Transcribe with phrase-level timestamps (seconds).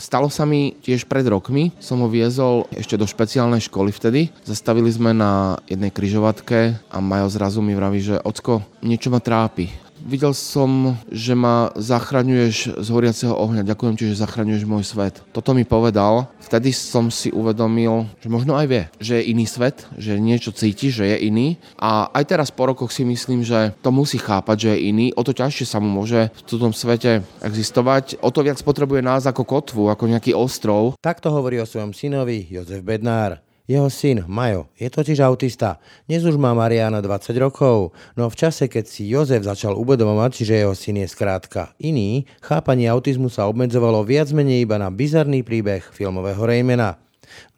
[0.00, 4.32] Stalo sa mi tiež pred rokmi, som ho viezol ešte do špeciálnej školy vtedy.
[4.48, 9.89] Zastavili sme na jednej kryžovatke a Majo zrazu mi vraví, že ocko, niečo ma trápi
[10.00, 13.68] Videl som, že ma zachraňuješ z horiaceho ohňa.
[13.68, 15.20] Ďakujem ti, že zachraňuješ môj svet.
[15.30, 16.32] Toto mi povedal.
[16.40, 20.88] Vtedy som si uvedomil, že možno aj vie, že je iný svet, že niečo cíti,
[20.88, 21.60] že je iný.
[21.76, 25.06] A aj teraz po rokoch si myslím, že to musí chápať, že je iný.
[25.14, 28.18] O to ťažšie sa mu môže v tom svete existovať.
[28.24, 30.96] O to viac potrebuje nás ako kotvu, ako nejaký ostrov.
[30.98, 33.49] Takto hovorí o svojom synovi Jozef Bednár.
[33.70, 35.78] Jeho syn, Majo, je totiž autista.
[36.10, 40.58] Dnes už má Mariana 20 rokov, no v čase, keď si Jozef začal uvedomovať, že
[40.58, 45.86] jeho syn je skrátka iný, chápanie autizmu sa obmedzovalo viac menej iba na bizarný príbeh
[45.94, 46.98] filmového Raymana.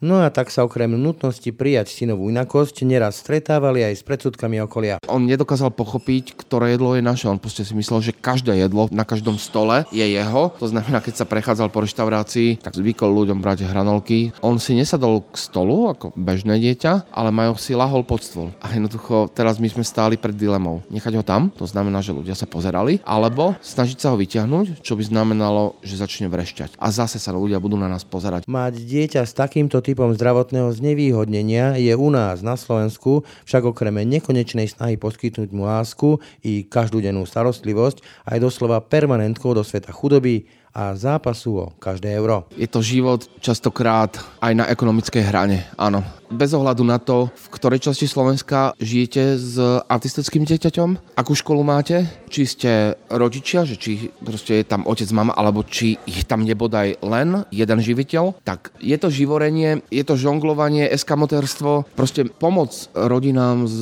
[0.03, 4.99] No a tak sa okrem nutnosti prijať synovú inakosť neraz stretávali aj s predsudkami okolia.
[5.07, 7.31] On nedokázal pochopiť, ktoré jedlo je naše.
[7.31, 10.51] On proste si myslel, že každé jedlo na každom stole je jeho.
[10.59, 14.35] To znamená, keď sa prechádzal po reštaurácii, tak zvykol ľuďom brať hranolky.
[14.43, 18.51] On si nesadol k stolu ako bežné dieťa, ale Majo si lahol pod stôl.
[18.59, 20.83] A jednoducho teraz my sme stáli pred dilemou.
[20.91, 24.99] Nechať ho tam, to znamená, že ľudia sa pozerali, alebo snažiť sa ho vyťahnuť, čo
[24.99, 26.75] by znamenalo, že začne vrešťať.
[26.75, 28.43] A zase sa ľudia budú na nás pozerať.
[28.51, 34.65] Mať dieťa s takýmto typom zdravotného znevýhodnenia je u nás na Slovensku však okrem nekonečnej
[34.65, 41.57] snahy poskytnúť mu lásku i každodennú starostlivosť aj doslova permanentkou do sveta chudoby, a zápasu
[41.57, 42.49] o každé euro.
[42.57, 46.01] Je to život častokrát aj na ekonomickej hrane, áno
[46.33, 52.09] bez ohľadu na to, v ktorej časti Slovenska žijete s autistickým dieťaťom, akú školu máte,
[52.33, 56.97] či ste rodičia, že či proste je tam otec, mama, alebo či ich tam nebodaj
[57.05, 63.79] len jeden živiteľ, tak je to živorenie, je to žonglovanie, eskamotérstvo, proste pomoc rodinám s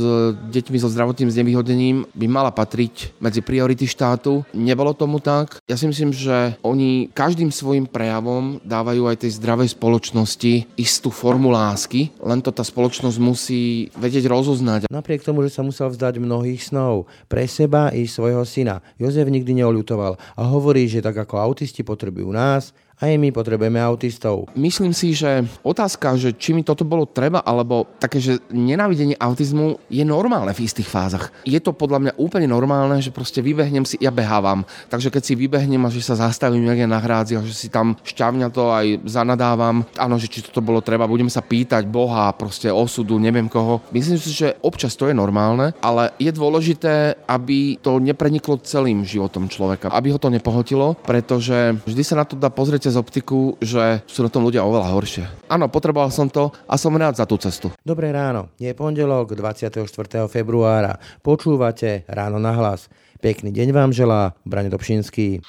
[0.51, 4.43] deťmi so zdravotným znevýhodením by mala patriť medzi priority štátu.
[4.51, 5.63] Nebolo tomu tak.
[5.71, 6.80] Ja si myslím, že oni
[7.11, 13.17] každým svojim prejavom dávajú aj tej zdravej spoločnosti istú formu lásky, len to tá spoločnosť
[13.17, 14.87] musí vedieť rozoznať.
[14.87, 19.63] Napriek tomu, že sa musel vzdať mnohých snov pre seba i svojho syna, Jozef nikdy
[19.63, 24.45] neolutoval a hovorí, že tak ako autisti potrebujú nás, aj my potrebujeme autistov.
[24.53, 29.81] Myslím si, že otázka, že či mi toto bolo treba, alebo také, že nenávidenie autizmu
[29.89, 31.33] je normálne v istých fázach.
[31.41, 34.61] Je to podľa mňa úplne normálne, že proste vybehnem si, ja behávam.
[34.93, 37.97] Takže keď si vybehnem a že sa zastavím niekde na hrádzi a že si tam
[38.05, 42.69] šťavňa to aj zanadávam, áno, že či toto bolo treba, budem sa pýtať Boha, proste
[42.69, 43.81] osudu, neviem koho.
[43.89, 49.49] Myslím si, že občas to je normálne, ale je dôležité, aby to nepreniklo celým životom
[49.49, 54.03] človeka, aby ho to nepohotilo, pretože vždy sa na to dá pozrieť cez optiku, že
[54.03, 55.23] sú na tom ľudia oveľa horšie.
[55.47, 57.71] Áno, potreboval som to a som rád za tú cestu.
[57.87, 59.79] Dobré ráno, je pondelok 24.
[60.27, 60.99] februára.
[61.23, 62.91] Počúvate Ráno na hlas.
[63.23, 65.39] Pekný deň vám želá Brane Dobšinský.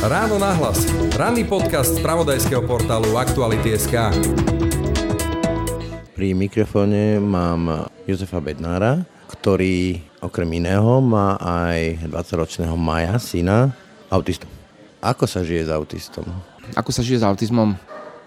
[0.00, 0.80] Ráno na hlas.
[1.12, 4.16] Ranný podcast z pravodajského portálu Aktuality.sk
[6.16, 13.76] Pri mikrofóne mám Jozefa Bednára, ktorý okrem iného má aj 20-ročného Maja, syna,
[14.08, 14.55] autistu.
[15.06, 16.26] Ako sa žije s autistom?
[16.74, 17.78] Ako sa žije s autizmom?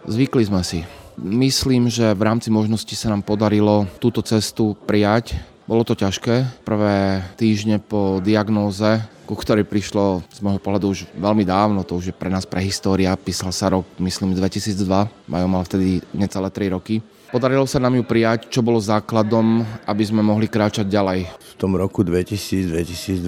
[0.07, 0.88] Zvykli sme si.
[1.19, 5.35] Myslím, že v rámci možnosti sa nám podarilo túto cestu prijať.
[5.67, 6.63] Bolo to ťažké.
[6.63, 12.06] Prvé týždne po diagnóze, ku ktorej prišlo z môjho pohľadu už veľmi dávno, to už
[12.09, 14.79] je pre nás prehistória, písal sa rok, myslím, 2002.
[15.28, 20.01] Majo mal vtedy necelé 3 roky Podarilo sa nám ju prijať, čo bolo základom, aby
[20.01, 21.29] sme mohli kráčať ďalej.
[21.29, 23.22] V tom roku 2000, 2002,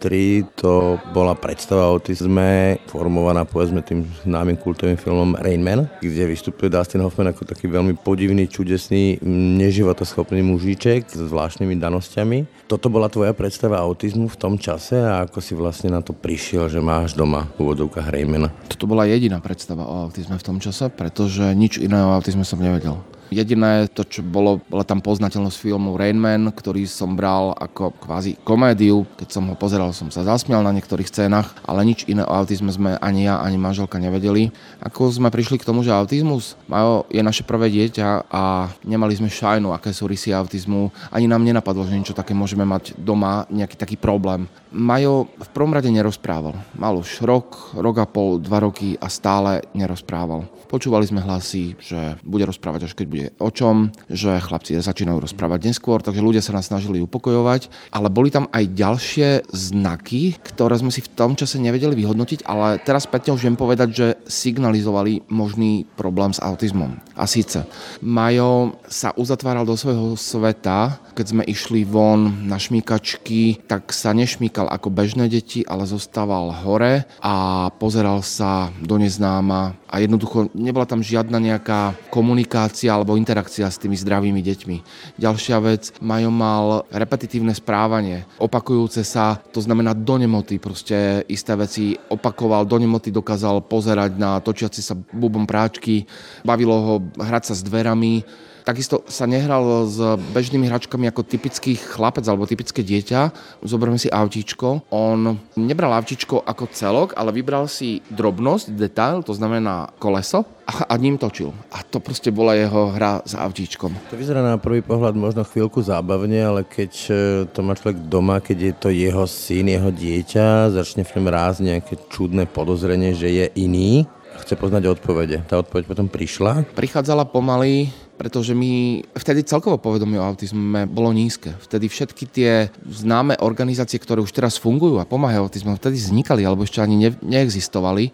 [0.00, 6.32] 2003 to bola predstava o autizme formovaná povedzme tým známym kultovým filmom Rain Man, kde
[6.32, 9.20] vystupuje Dustin Hoffman ako taký veľmi podivný, čudesný,
[9.60, 12.64] neživotoschopný mužíček s zvláštnymi danosťami.
[12.72, 16.72] Toto bola tvoja predstava autizmu v tom čase a ako si vlastne na to prišiel,
[16.72, 18.48] že máš doma v úvodovkách Raymana?
[18.64, 22.56] Toto bola jediná predstava o autizme v tom čase, pretože nič iné o autizme som
[22.56, 22.96] nevedel.
[23.30, 28.38] Jediné to, čo bolo, bola tam poznateľnosť filmu Rain Man, ktorý som bral ako kvázi
[28.46, 29.08] komédiu.
[29.18, 32.70] Keď som ho pozeral, som sa zasmial na niektorých scénach, ale nič iné o autizme
[32.70, 34.54] sme ani ja, ani manželka nevedeli.
[34.82, 39.30] Ako sme prišli k tomu, že autizmus Majo je naše prvé dieťa a nemali sme
[39.30, 40.90] šajnu, aké sú rysy autizmu.
[41.14, 44.50] Ani nám nenapadlo, že niečo také môžeme mať doma, nejaký taký problém.
[44.74, 46.52] Majo v prvom rade nerozprával.
[46.76, 50.44] Mal už rok, rok a pol, dva roky a stále nerozprával.
[50.66, 55.24] Počúvali sme hlasy, že bude rozprávať až keď bude bude o čom, že chlapci začínajú
[55.24, 60.76] rozprávať neskôr, takže ľudia sa nás snažili upokojovať, ale boli tam aj ďalšie znaky, ktoré
[60.76, 65.24] sme si v tom čase nevedeli vyhodnotiť, ale teraz spätne už viem povedať, že signalizovali
[65.32, 67.05] možný problém s autizmom.
[67.16, 67.64] A síce,
[68.04, 74.68] Majo sa uzatváral do svojho sveta, keď sme išli von na šmíkačky, tak sa nešmíkal
[74.68, 81.00] ako bežné deti, ale zostával hore a pozeral sa do neznáma a jednoducho nebola tam
[81.00, 84.76] žiadna nejaká komunikácia alebo interakcia s tými zdravými deťmi.
[85.16, 91.96] Ďalšia vec, Majo mal repetitívne správanie, opakujúce sa, to znamená do nemoty, proste isté veci
[92.12, 96.04] opakoval, do nemoty dokázal pozerať na točiaci sa bubom práčky,
[96.44, 98.26] bavilo ho hrať sa s dverami,
[98.66, 99.94] Takisto sa nehral s
[100.34, 103.30] bežnými hračkami ako typický chlapec alebo typické dieťa.
[103.62, 104.90] Zoberme si autíčko.
[104.90, 110.94] On nebral autíčko ako celok, ale vybral si drobnosť, detail, to znamená koleso a, a
[110.98, 111.54] ním točil.
[111.70, 113.94] A to proste bola jeho hra s autíčkom.
[114.10, 117.10] To vyzerá na prvý pohľad možno chvíľku zábavne, ale keď e,
[117.46, 121.58] to má človek doma, keď je to jeho syn, jeho dieťa, začne v ňom rásť
[121.62, 124.10] nejaké čudné podozrenie, že je iný,
[124.42, 125.44] chce poznať odpovede.
[125.48, 126.68] Tá odpoveď potom prišla.
[126.76, 131.52] Prichádzala pomaly, pretože my vtedy celkovo povedomie o autizme bolo nízke.
[131.60, 132.52] Vtedy všetky tie
[132.88, 137.10] známe organizácie, ktoré už teraz fungujú a pomáhajú autizmu, vtedy vznikali alebo ešte ani ne,
[137.20, 138.12] neexistovali.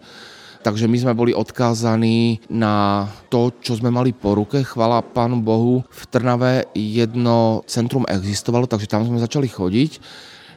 [0.63, 4.63] Takže my sme boli odkázaní na to, čo sme mali po ruke.
[4.63, 9.91] Chvala Pánu Bohu, v Trnave jedno centrum existovalo, takže tam sme začali chodiť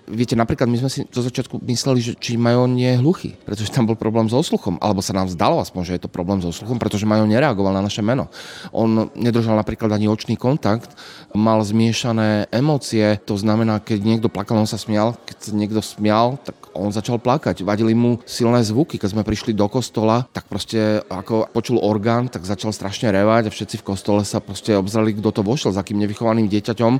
[0.06, 3.74] Viete, napríklad my sme si zo začiatku mysleli, že či Majo nie je hluchý, pretože
[3.74, 6.54] tam bol problém so sluchom, alebo sa nám zdalo aspoň, že je to problém so
[6.54, 8.30] sluchom, pretože Majo nereagoval na naše meno.
[8.70, 10.94] On nedržal napríklad ani očný kontakt,
[11.34, 16.54] mal zmiešané emócie, to znamená, keď niekto plakal, on sa smial, keď niekto smial, tak
[16.70, 17.66] on začal plakať.
[17.66, 22.46] Vadili mu silné zvuky, keď sme prišli do kostola, tak proste ako počul orgán, tak
[22.46, 25.98] začal strašne revať a všetci v kostole sa proste obzrali, kto to vošiel, za akým
[25.98, 26.92] nevychovaným dieťaťom.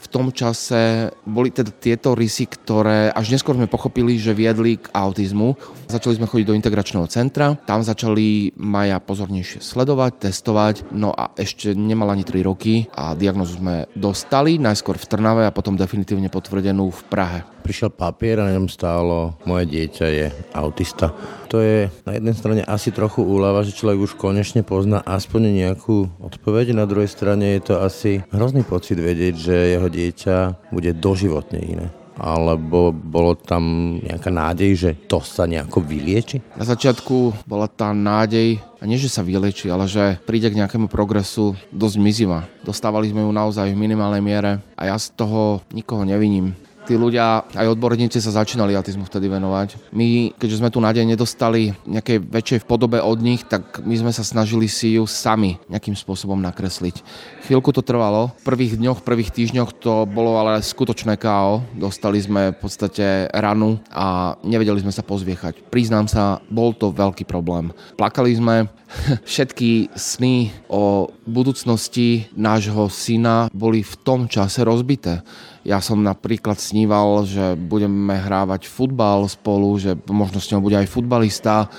[0.00, 4.86] V tom čase boli teda tieto rysy, ktoré až neskôr sme pochopili, že viedli k
[4.94, 5.58] autizmu.
[5.90, 11.74] Začali sme chodiť do integračného centra, tam začali Maja pozornejšie sledovať, testovať, no a ešte
[11.74, 16.94] nemal ani 3 roky a diagnozu sme dostali, najskôr v Trnave a potom definitívne potvrdenú
[16.94, 17.40] v Prahe.
[17.64, 21.16] Prišiel papier a ňom stálo, moje dieťa je autista.
[21.48, 26.12] To je na jednej strane asi trochu úľava, že človek už konečne pozná aspoň nejakú
[26.20, 30.36] odpoveď, na druhej strane je to asi hrozný pocit vedieť, že jeho dieťa
[30.76, 36.42] bude doživotne iné alebo bolo tam nejaká nádej, že to sa nejako vylieči?
[36.54, 40.86] Na začiatku bola tá nádej, a nie, že sa vylieči, ale že príde k nejakému
[40.86, 42.46] progresu dosť mizivá.
[42.62, 47.48] Dostávali sme ju naozaj v minimálnej miere a ja z toho nikoho neviním tí ľudia,
[47.56, 49.90] aj odborníci sa začínali autizmu vtedy venovať.
[49.96, 54.20] My, keďže sme tu nádej nedostali nejakej väčšej podobe od nich, tak my sme sa
[54.20, 57.00] snažili si ju sami nejakým spôsobom nakresliť.
[57.48, 58.36] Chvíľku to trvalo.
[58.44, 61.64] V prvých dňoch, v prvých týždňoch to bolo ale skutočné KO.
[61.72, 65.72] Dostali sme v podstate ranu a nevedeli sme sa pozviechať.
[65.72, 67.72] Priznám sa, bol to veľký problém.
[67.96, 68.68] Plakali sme,
[69.28, 75.24] všetky sny o budúcnosti nášho syna boli v tom čase rozbité.
[75.64, 80.92] Ja som napríklad sníval, že budeme hrávať futbal spolu, že možno s ňou bude aj
[80.92, 81.72] futbalista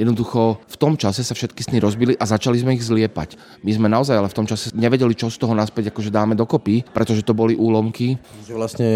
[0.00, 3.36] Jednoducho v tom čase sa všetky sny rozbili a začali sme ich zliepať.
[3.60, 6.88] My sme naozaj ale v tom čase nevedeli, čo z toho naspäť akože dáme dokopy,
[6.88, 8.16] pretože to boli úlomky.
[8.48, 8.90] Že vlastne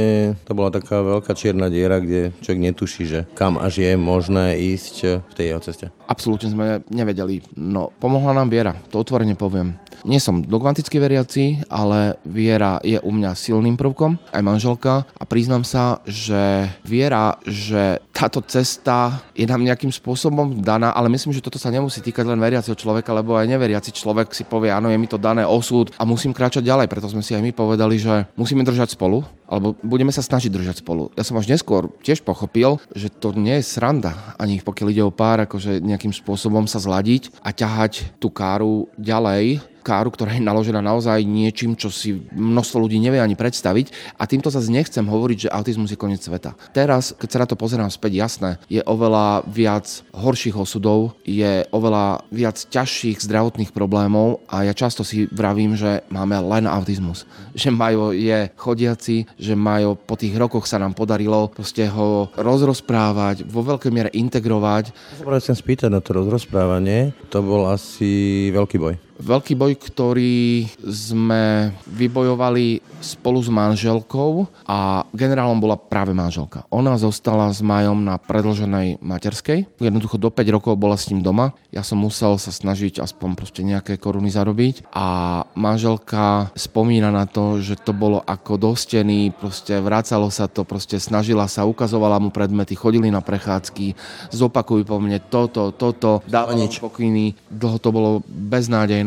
[0.49, 4.95] to bola taká veľká čierna diera, kde človek netuší, že kam až je možné ísť
[5.29, 5.87] v tej jeho ceste.
[6.09, 7.45] Absolútne sme nevedeli.
[7.53, 9.77] No, pomohla nám viera, to otvorene poviem.
[10.05, 15.65] Nie som dogmaticky veriaci, ale viera je u mňa silným prvkom, aj manželka a priznám
[15.65, 21.57] sa, že viera, že táto cesta je nám nejakým spôsobom daná, ale myslím, že toto
[21.57, 25.09] sa nemusí týkať len veriaceho človeka, lebo aj neveriaci človek si povie, áno, je mi
[25.09, 26.93] to dané osud a musím kráčať ďalej.
[26.93, 30.77] Preto sme si aj my povedali, že musíme držať spolu, alebo budeme sa snažiť držať
[30.85, 31.17] spolu.
[31.17, 35.13] Ja som až neskôr tiež pochopil, že to nie je sranda, ani pokiaľ ide o
[35.13, 40.81] pár, akože nejakým spôsobom sa zladiť a ťahať tú káru ďalej, káru, ktorá je naložená
[40.81, 44.17] naozaj niečím, čo si množstvo ľudí nevie ani predstaviť.
[44.17, 46.57] A týmto zase nechcem hovoriť, že autizmus je koniec sveta.
[46.73, 49.85] Teraz, keď sa na to pozerám späť, jasné, je oveľa viac
[50.17, 56.41] horších osudov, je oveľa viac ťažších zdravotných problémov a ja často si vravím, že máme
[56.41, 57.29] len autizmus.
[57.55, 63.47] Že Majo je chodiaci, že Majo po tých rokoch sa nám podarilo proste ho rozrozprávať,
[63.47, 64.91] vo veľkej miere integrovať.
[65.23, 67.15] Ja sa spýtať na to rozrozprávanie.
[67.31, 69.04] To bol asi veľký boj.
[69.15, 76.67] Veľký boj, ktorý sme vybojovali spolu s manželkou a generálom bola práve manželka.
[76.75, 79.71] Ona zostala s Majom na predlženej materskej.
[79.79, 81.55] Jednoducho do 5 rokov bola s ním doma.
[81.71, 85.07] Ja som musel sa snažiť aspoň proste nejaké koruny zarobiť a
[85.55, 91.47] manželka spomína na to, že to bolo ako dostený, proste vracalo sa to, proste snažila
[91.47, 93.95] sa, ukazovala mu predmety, chodili na prechádzky,
[94.35, 97.39] zopakuj po mne toto, toto, dávala pokyny.
[97.47, 99.04] Dlho to bolo beznádejné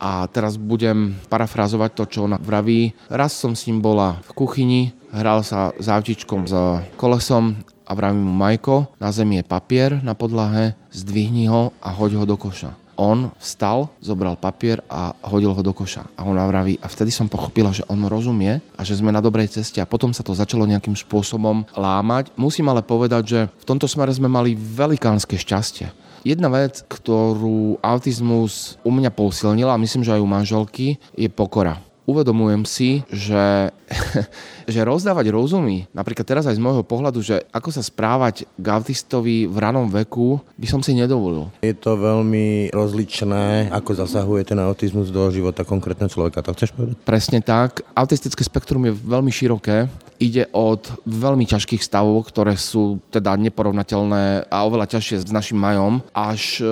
[0.00, 2.96] a teraz budem parafrazovať to, čo ona vraví.
[3.12, 6.54] Raz som s ním bola v kuchyni, hral sa s autičkom s
[6.96, 12.22] kolesom a vravím mu Majko, na zemi je papier na podlahe, zdvihni ho a hoď
[12.22, 12.72] ho do koša.
[13.00, 16.04] On vstal, zobral papier a hodil ho do koša.
[16.20, 19.48] A ona vraví, a vtedy som pochopila, že on rozumie a že sme na dobrej
[19.56, 22.28] ceste a potom sa to začalo nejakým spôsobom lámať.
[22.36, 28.76] Musím ale povedať, že v tomto smere sme mali velikánske šťastie Jedna vec, ktorú autizmus
[28.84, 30.86] u mňa posilnila, a myslím, že aj u manželky,
[31.16, 31.80] je pokora.
[32.04, 33.72] Uvedomujem si, že,
[34.70, 39.44] že rozdávať rozumy, napríklad teraz aj z môjho pohľadu, že ako sa správať k autistovi
[39.50, 41.50] v ranom veku, by som si nedovolil.
[41.60, 46.94] Je to veľmi rozličné, ako zasahuje ten autizmus do života konkrétneho človeka, to chceš povedať?
[47.02, 47.82] Presne tak.
[47.92, 54.56] Autistické spektrum je veľmi široké ide od veľmi ťažkých stavov, ktoré sú teda neporovnateľné a
[54.68, 56.64] oveľa ťažšie s našim majom, až e,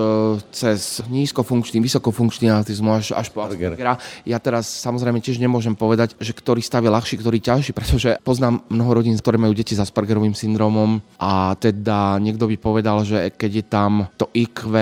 [0.52, 3.97] cez nízkofunkčný, vysokofunkčný autizmus, až, až po Aspergera.
[4.28, 8.68] Ja teraz samozrejme tiež nemôžem povedať, že ktorý stav je ľahší, ktorý ťažší, pretože poznám
[8.68, 13.50] mnoho rodín, ktoré majú deti s Aspergerovým syndromom a teda niekto by povedal, že keď
[13.57, 14.76] je tam to IQ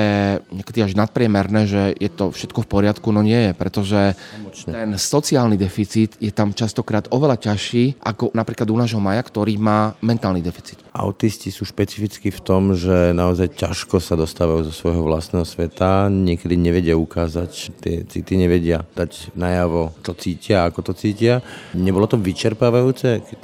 [0.51, 4.19] niekedy až nadpriemerné, že je to všetko v poriadku, no nie je, pretože
[4.67, 9.95] ten sociálny deficit je tam častokrát oveľa ťažší ako napríklad u nášho Maja, ktorý má
[10.03, 10.83] mentálny deficit.
[10.91, 16.59] Autisti sú špecificky v tom, že naozaj ťažko sa dostávajú zo svojho vlastného sveta, niekedy
[16.59, 21.45] nevedia ukázať, tie city nevedia dať najavo, čo cítia, ako to cítia.
[21.77, 23.41] Nebolo to vyčerpávajúce, keď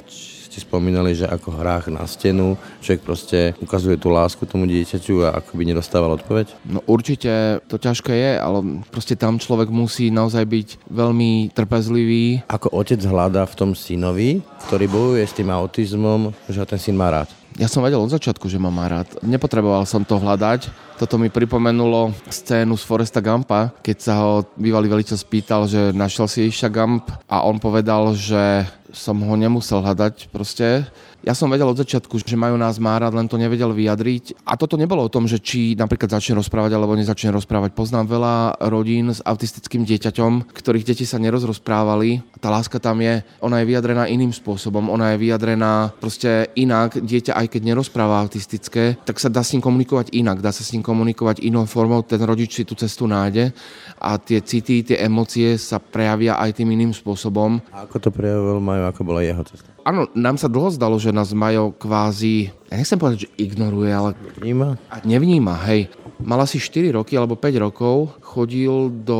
[0.53, 5.41] ste spomínali, že ako hrách na stenu človek proste ukazuje tú lásku tomu dieťaťu a
[5.41, 6.53] ako by nedostával odpoveď?
[6.69, 12.45] No určite to ťažké je, ale proste tam človek musí naozaj byť veľmi trpezlivý.
[12.45, 17.01] Ako otec hľadá v tom synovi, ktorý bojuje s tým autizmom, že ho ten syn
[17.01, 17.33] má rád?
[17.57, 19.13] Ja som vedel od začiatku, že ma má rád.
[19.21, 20.73] Nepotreboval som to hľadať.
[20.97, 26.25] Toto mi pripomenulo scénu z Foresta Gampa, keď sa ho bývalý veliteľ spýtal, že našiel
[26.25, 30.85] si Iša Gamp a on povedal, že som ho nemusel hľadať proste.
[31.23, 34.43] Ja som vedel od začiatku, že majú nás má rád, len to nevedel vyjadriť.
[34.43, 37.71] A toto nebolo o tom, že či napríklad začne rozprávať alebo nezačne rozprávať.
[37.71, 38.35] Poznám veľa
[38.67, 42.19] rodín s autistickým dieťaťom, ktorých deti sa nerozrozprávali.
[42.43, 46.99] Tá láska tam je, ona je vyjadrená iným spôsobom, ona je vyjadrená proste inak.
[46.99, 50.75] Dieťa aj keď nerozpráva autistické, tak sa dá s ním komunikovať inak, dá sa s
[50.75, 53.55] ním komunikovať inou formou, ten rodič si tú cestu nájde
[53.95, 57.63] a tie city, tie emócie sa prejavia aj tým iným spôsobom.
[57.71, 59.72] A ako to prejavil Majo, ako bola jeho cesta?
[59.83, 64.15] Áno, nám sa dlho zdalo, že nás Majo kvázi, ja nechcem povedať, že ignoruje, ale...
[64.39, 64.79] Nevníma?
[64.87, 65.91] A nevníma, hej.
[66.23, 69.19] Mal asi 4 roky alebo 5 rokov, chodil do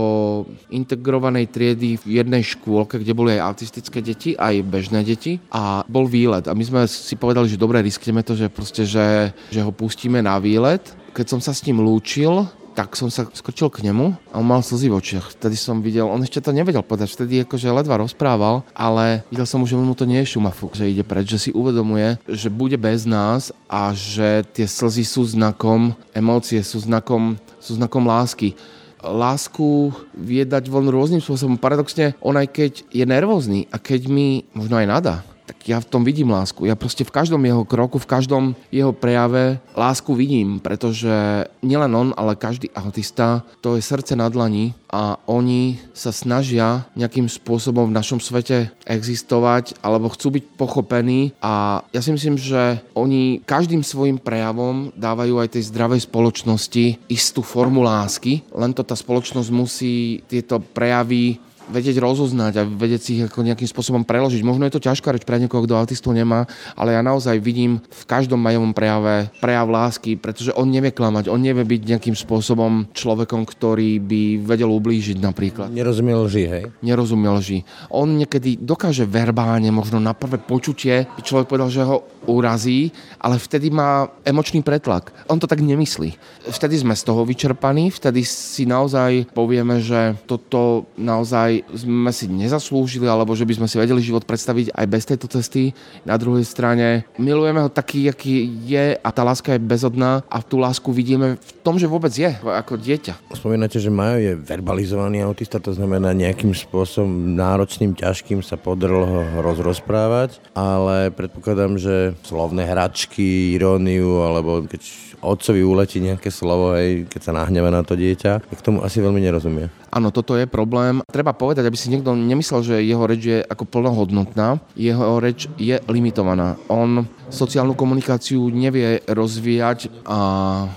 [0.72, 6.08] integrovanej triedy v jednej škôlke, kde boli aj autistické deti, aj bežné deti a bol
[6.08, 6.48] výlet.
[6.48, 10.24] A my sme si povedali, že dobre, riskneme to, že proste, že, že ho pustíme
[10.24, 10.96] na výlet.
[11.12, 14.66] Keď som sa s ním lúčil, tak som sa skočil k nemu a on mal
[14.66, 15.38] slzy v očiach.
[15.38, 19.62] Vtedy som videl, on ešte to nevedel povedať, vtedy akože ledva rozprával, ale videl som
[19.64, 23.08] že mu to nie je šumafu, že ide preč, že si uvedomuje, že bude bez
[23.08, 28.58] nás a že tie slzy sú znakom, emócie sú znakom, sú znakom lásky
[29.04, 31.60] lásku vie dať von rôznym spôsobom.
[31.60, 35.90] Paradoxne, on aj keď je nervózny a keď mi možno aj nada, tak ja v
[35.90, 36.64] tom vidím lásku.
[36.64, 42.10] Ja proste v každom jeho kroku, v každom jeho prejave lásku vidím, pretože nielen on,
[42.16, 47.98] ale každý autista, to je srdce na dlani a oni sa snažia nejakým spôsobom v
[47.98, 54.22] našom svete existovať alebo chcú byť pochopení a ja si myslím, že oni každým svojim
[54.22, 60.62] prejavom dávajú aj tej zdravej spoločnosti istú formu lásky, len to tá spoločnosť musí tieto
[60.62, 64.42] prejavy vedieť rozoznať a vedieť si ich ako nejakým spôsobom preložiť.
[64.44, 68.04] Možno je to ťažká reč pre niekoho, kto autistu nemá, ale ja naozaj vidím v
[68.08, 73.48] každom majovom prejave prejav lásky, pretože on nevie klamať, on nevie byť nejakým spôsobom človekom,
[73.48, 75.72] ktorý by vedel ublížiť napríklad.
[75.72, 76.64] Nerozumie lži, hej?
[76.84, 77.60] Nerozumie lži.
[77.94, 83.36] On niekedy dokáže verbálne, možno na prvé počutie, by človek povedal, že ho urazí, ale
[83.36, 85.12] vtedy má emočný pretlak.
[85.28, 86.16] On to tak nemyslí.
[86.48, 92.26] Vtedy sme z toho vyčerpaní, vtedy si naozaj povieme, že toto naozaj naozaj sme si
[92.30, 95.76] nezaslúžili, alebo že by sme si vedeli život predstaviť aj bez tejto cesty.
[96.08, 100.58] Na druhej strane milujeme ho taký, aký je a tá láska je bezodná a tú
[100.58, 103.36] lásku vidíme v tom, že vôbec je ako dieťa.
[103.38, 109.22] Spomínate, že Majo je verbalizovaný autista, to znamená nejakým spôsobom náročným, ťažkým sa podrl ho
[109.44, 114.82] rozrozprávať, ale predpokladám, že slovné hračky, iróniu, alebo keď
[115.24, 119.24] otcovi uletí nejaké slovo, hej, keď sa nahneva na to dieťa, tak tomu asi veľmi
[119.24, 119.72] nerozumie.
[119.94, 121.06] Áno, toto je problém.
[121.06, 124.58] Treba povedať, aby si niekto nemyslel, že jeho reč je ako plnohodnotná.
[124.74, 126.58] Jeho reč je limitovaná.
[126.66, 130.18] On sociálnu komunikáciu nevie rozvíjať a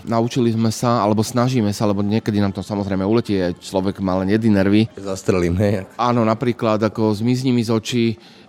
[0.04, 4.36] naučili sme sa, alebo snažíme sa, lebo niekedy nám to samozrejme uletie, človek má len
[4.36, 4.82] jedny nervy.
[5.00, 5.88] Zastrelím, hej.
[5.96, 8.04] Áno, napríklad ako zmizni mi z očí,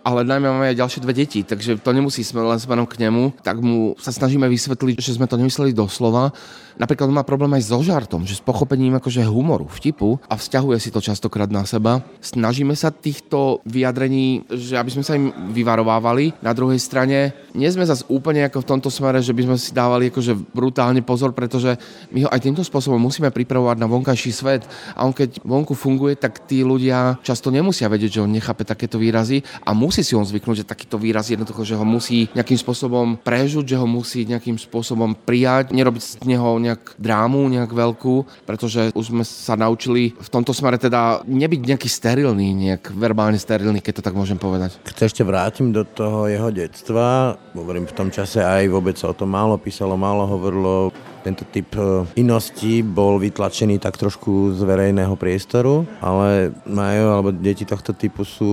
[0.08, 3.36] ale najmä máme aj ďalšie dve deti, takže to nemusí sme len smerom k nemu,
[3.44, 6.32] tak mu sa snažíme vysvetliť, že sme to nemysleli doslova.
[6.78, 10.94] Napríklad má problém aj so žartom, že s pochopením akože humoru, vtipu a vzťahuje si
[10.94, 12.06] to častokrát na seba.
[12.22, 16.38] Snažíme sa týchto vyjadrení, že aby sme sa im vyvarovávali.
[16.46, 19.74] Na druhej strane nie sme zase úplne ako v tomto smere, že by sme si
[19.74, 21.74] dávali akože brutálne pozor, pretože
[22.14, 26.14] my ho aj týmto spôsobom musíme pripravovať na vonkajší svet a on keď vonku funguje,
[26.14, 30.26] tak tí ľudia často nemusia vedieť, že on nechápe takéto výrazy a musí si on
[30.26, 34.58] zvyknúť, že takýto výraz jednoducho, že ho musí nejakým spôsobom prežuť, že ho musí nejakým
[34.58, 40.30] spôsobom prijať, nerobiť z neho nejak drámu, nejak veľkú, pretože už sme sa naučili v
[40.30, 44.78] tomto smere teda nebyť nejaký sterilný, nejak verbálne sterilný, keď to tak môžem povedať.
[44.84, 49.18] Keď ešte vrátim do toho jeho detstva, hovorím v tom čase aj vôbec sa o
[49.18, 50.92] tom málo písalo, málo hovorilo,
[51.28, 57.68] tento typ e, inosti bol vytlačený tak trošku z verejného priestoru, ale majú, alebo deti
[57.68, 58.48] tohto typu sú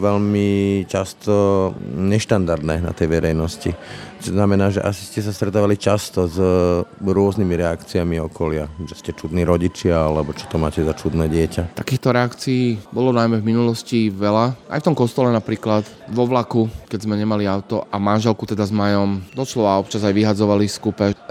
[0.00, 3.76] veľmi často neštandardné na tej verejnosti.
[4.24, 6.40] Znamená, že asi ste sa stretávali často s
[7.04, 11.76] rôznymi reakciami okolia, že ste čudní rodičia, alebo čo to máte za čudné dieťa.
[11.76, 14.72] Takýchto reakcií bolo najmä v minulosti veľa.
[14.72, 18.72] Aj v tom kostole napríklad, vo vlaku, keď sme nemali auto a manželku teda s
[18.72, 20.80] Majom doslova občas aj vyhadzovali z.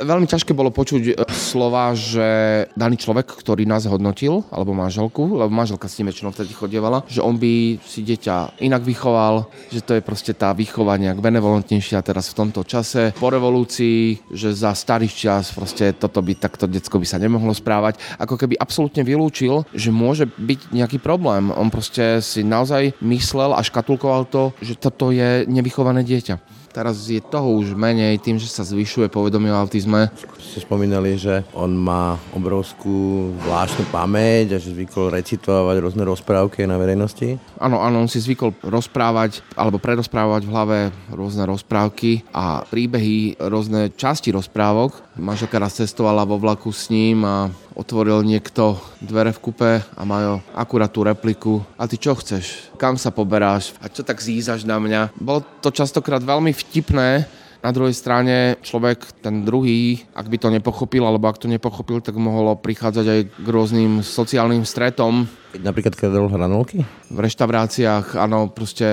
[0.06, 5.50] Veľmi ťažké bolo počuť e, slova, že daný človek, ktorý nás hodnotil, alebo manželku, lebo
[5.50, 9.98] manželka s tým väčšinou vtedy chodievala, že on by si dieťa inak vychoval, že to
[9.98, 14.76] je proste tá výchova nejak benevolentnejšia teraz v tomto čase čase po revolúcii, že za
[14.76, 17.96] starých čas proste toto by takto decko by sa nemohlo správať.
[18.20, 21.48] Ako keby absolútne vylúčil, že môže byť nejaký problém.
[21.56, 26.36] On proste si naozaj myslel a škatulkoval to, že toto je nevychované dieťa.
[26.74, 30.10] Teraz je toho už menej tým, že sa zvyšuje povedomie o autizme.
[30.42, 36.82] Ste spomínali, že on má obrovskú zvláštnu pamäť a že zvykol recitovať rôzne rozprávky na
[36.82, 37.38] verejnosti.
[37.62, 40.78] Áno, áno, on si zvykol rozprávať alebo prerozprávať v hlave
[41.14, 44.98] rôzne rozprávky a príbehy, rôzne časti rozprávok.
[45.14, 50.40] Manželka raz cestovala vo vlaku s ním a otvoril niekto dvere v kupe a majú
[50.54, 51.62] akurát tú repliku.
[51.78, 52.74] A ty čo chceš?
[52.78, 53.74] Kam sa poberáš?
[53.82, 55.14] A čo tak zízaš na mňa?
[55.18, 57.26] Bolo to častokrát veľmi vtipné,
[57.64, 62.20] na druhej strane človek, ten druhý, ak by to nepochopil, alebo ak to nepochopil, tak
[62.20, 65.24] mohlo prichádzať aj k rôznym sociálnym stretom.
[65.62, 66.82] Napríklad kradol hranolky?
[67.14, 68.86] V reštauráciách, áno, proste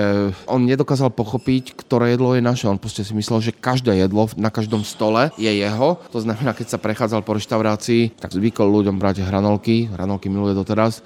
[0.45, 2.69] on nedokázal pochopiť, ktoré jedlo je naše.
[2.69, 5.97] On proste si myslel, že každé jedlo na každom stole je jeho.
[6.13, 9.89] To znamená, keď sa prechádzal po reštaurácii, tak zvykol ľuďom brať hranolky.
[9.89, 11.01] Hranolky miluje doteraz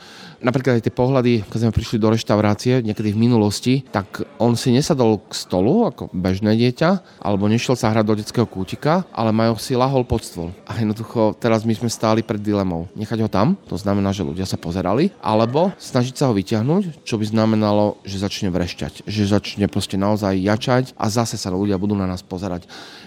[0.46, 4.70] napríklad aj tie pohľady, keď sme prišli do reštaurácie niekedy v minulosti, tak on si
[4.70, 9.58] nesadol k stolu ako bežné dieťa, alebo nešiel sa hrať do detského kútika, ale Majo
[9.58, 10.54] si lahol pod stôl.
[10.70, 12.86] A jednoducho teraz my sme stáli pred dilemou.
[12.94, 15.10] Nechať ho tam, to znamená, že ľudia sa pozerali,
[15.46, 20.42] alebo snažiť sa ho vyťahnuť, čo by znamenalo, že začne vrešťať, že začne proste naozaj
[20.42, 22.66] jačať a zase sa ľudia budú na nás pozerať.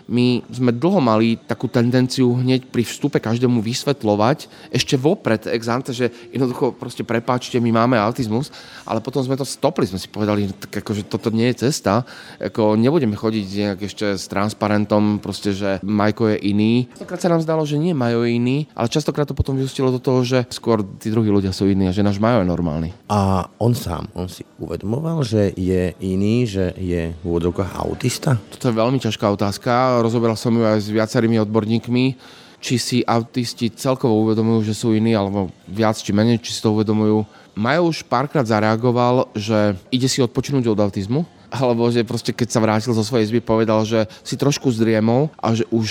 [0.09, 5.93] My sme dlho mali takú tendenciu hneď pri vstupe každému vysvetľovať ešte vopred ex ante,
[5.93, 8.49] že jednoducho proste prepáčte, my máme autizmus,
[8.89, 12.09] ale potom sme to stopli, sme si povedali, tak ako, že toto nie je cesta,
[12.41, 16.89] ako nebudeme chodiť nejak ešte s transparentom, proste, že Majko je iný.
[16.97, 20.01] Častokrát sa nám zdalo, že nie Majo je iný, ale častokrát to potom vyústilo do
[20.01, 22.93] toho, že skôr tí druhí ľudia sú iní a že náš Majo je normálny.
[23.09, 28.37] A on sám, on si uvedomoval, že je iný, že je v úvodovkách autista?
[28.53, 32.05] Toto je veľmi ťažká otázka rozoberal som ju aj s viacerými odborníkmi,
[32.61, 36.77] či si autisti celkovo uvedomujú, že sú iní, alebo viac či menej, či si to
[36.77, 37.25] uvedomujú.
[37.57, 42.61] Majú už párkrát zareagoval, že ide si odpočinúť od autizmu, alebo že proste keď sa
[42.61, 45.89] vrátil zo svojej izby, povedal, že si trošku zdriemol a že už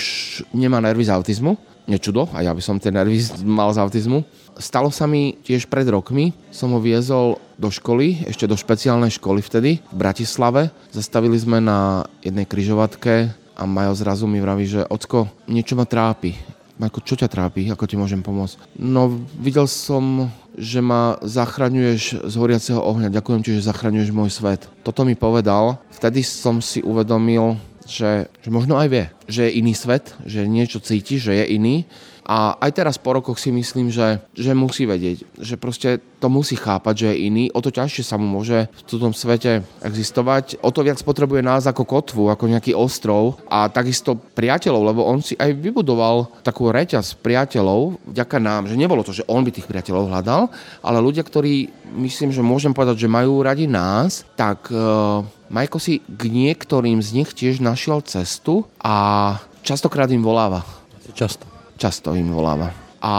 [0.54, 1.58] nemá nervy z autizmu.
[1.88, 3.16] Nečudo, a ja by som tie nervy
[3.48, 4.20] mal z autizmu.
[4.60, 9.40] Stalo sa mi tiež pred rokmi, som ho viezol do školy, ešte do špeciálnej školy
[9.40, 10.68] vtedy, v Bratislave.
[10.92, 16.36] Zastavili sme na jednej kryžovatke a Majo zrazu mi vraví, že ocko, niečo ma trápi.
[16.78, 17.72] Majko, čo ťa trápi?
[17.72, 18.78] Ako ti môžem pomôcť?
[18.78, 24.68] No, videl som, že ma zachraňuješ z horiaceho ohňa, ďakujem ti, že zachraňuješ môj svet.
[24.86, 29.72] Toto mi povedal, vtedy som si uvedomil, že, že možno aj vie, že je iný
[29.72, 31.88] svet, že niečo cíti, že je iný
[32.28, 36.60] a aj teraz po rokoch si myslím, že, že musí vedieť, že proste to musí
[36.60, 37.44] chápať, že je iný.
[37.56, 40.60] O to ťažšie sa mu môže v tom svete existovať.
[40.60, 45.24] O to viac potrebuje nás ako kotvu, ako nejaký ostrov a takisto priateľov, lebo on
[45.24, 49.64] si aj vybudoval takú reťaz priateľov vďaka nám, že nebolo to, že on by tých
[49.64, 50.52] priateľov hľadal,
[50.84, 56.04] ale ľudia, ktorí myslím, že môžem povedať, že majú radi nás, tak uh, Majko si
[56.04, 60.64] k niektorým z nich tiež našiel cestu a častokrát im voláva.
[61.16, 62.74] Často často im voláva.
[62.98, 63.14] A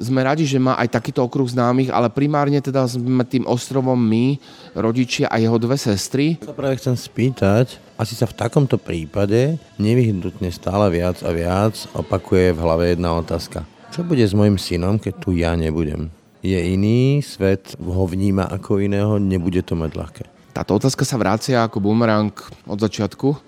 [0.00, 4.40] sme radi, že má aj takýto okruh známych, ale primárne teda sme tým ostrovom my,
[4.72, 6.40] rodičia a jeho dve sestry.
[6.40, 12.56] Sa práve chcem spýtať, asi sa v takomto prípade nevyhnutne stále viac a viac opakuje
[12.56, 13.68] v hlave jedna otázka.
[13.92, 16.08] Čo bude s mojim synom, keď tu ja nebudem?
[16.40, 20.24] Je iný, svet ho vníma ako iného, nebude to mať ľahké.
[20.50, 22.34] Táto otázka sa vracia ako bumerang
[22.66, 23.38] od začiatku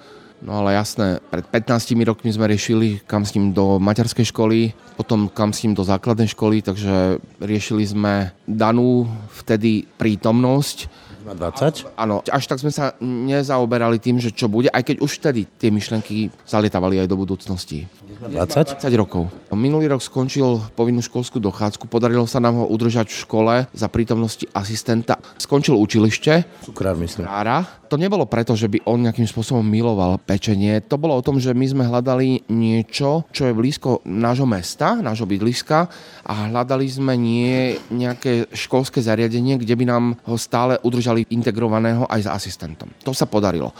[0.43, 5.31] No ale jasné, pred 15 rokmi sme riešili, kam s ním do materskej školy, potom
[5.31, 9.07] kam s ním do základnej školy, takže riešili sme danú
[9.39, 10.91] vtedy prítomnosť.
[11.23, 11.95] Má 20?
[11.95, 15.71] Áno, až tak sme sa nezaoberali tým, že čo bude, aj keď už vtedy tie
[15.71, 17.87] myšlenky zalietavali aj do budúcnosti.
[18.29, 18.79] 20?
[18.79, 19.27] 20 rokov.
[19.51, 24.47] Minulý rok skončil povinnú školskú dochádzku, podarilo sa nám ho udržať v škole za prítomnosti
[24.55, 25.19] asistenta.
[25.39, 26.47] Skončil učilište.
[26.63, 27.27] Cukrár, myslím.
[27.27, 27.67] Cukrára.
[27.93, 30.81] To nebolo preto, že by on nejakým spôsobom miloval pečenie.
[30.89, 35.29] To bolo o tom, že my sme hľadali niečo, čo je blízko nášho mesta, nášho
[35.29, 35.93] bydliska
[36.25, 42.21] a hľadali sme nie nejaké školské zariadenie, kde by nám ho stále udržali integrovaného aj
[42.25, 42.89] s asistentom.
[43.05, 43.77] To sa podarilo.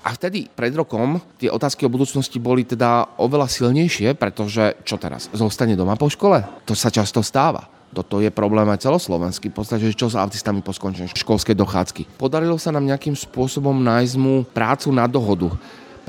[0.00, 5.28] A vtedy, pred rokom, tie otázky o budúcnosti boli teda oveľa silnejšie, pretože čo teraz?
[5.36, 6.40] Zostane doma po škole?
[6.64, 7.68] To sa často stáva.
[7.90, 12.02] Toto je problém aj celoslovenský, v podstate, čo s autistami po skončení školskej dochádzky.
[12.16, 15.50] Podarilo sa nám nejakým spôsobom nájsť mu prácu na dohodu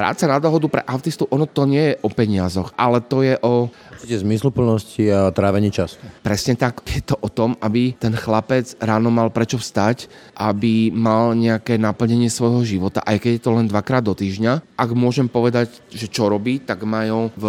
[0.02, 3.70] práca na dohodu pre autistu, ono to nie je o peniazoch, ale to je o...
[3.94, 6.02] Určite zmysluplnosti a trávení času.
[6.26, 6.82] Presne tak.
[6.90, 12.34] Je to o tom, aby ten chlapec ráno mal prečo vstať, aby mal nejaké naplnenie
[12.34, 14.74] svojho života, aj keď je to len dvakrát do týždňa.
[14.74, 17.46] Ak môžem povedať, že čo robí, tak majú v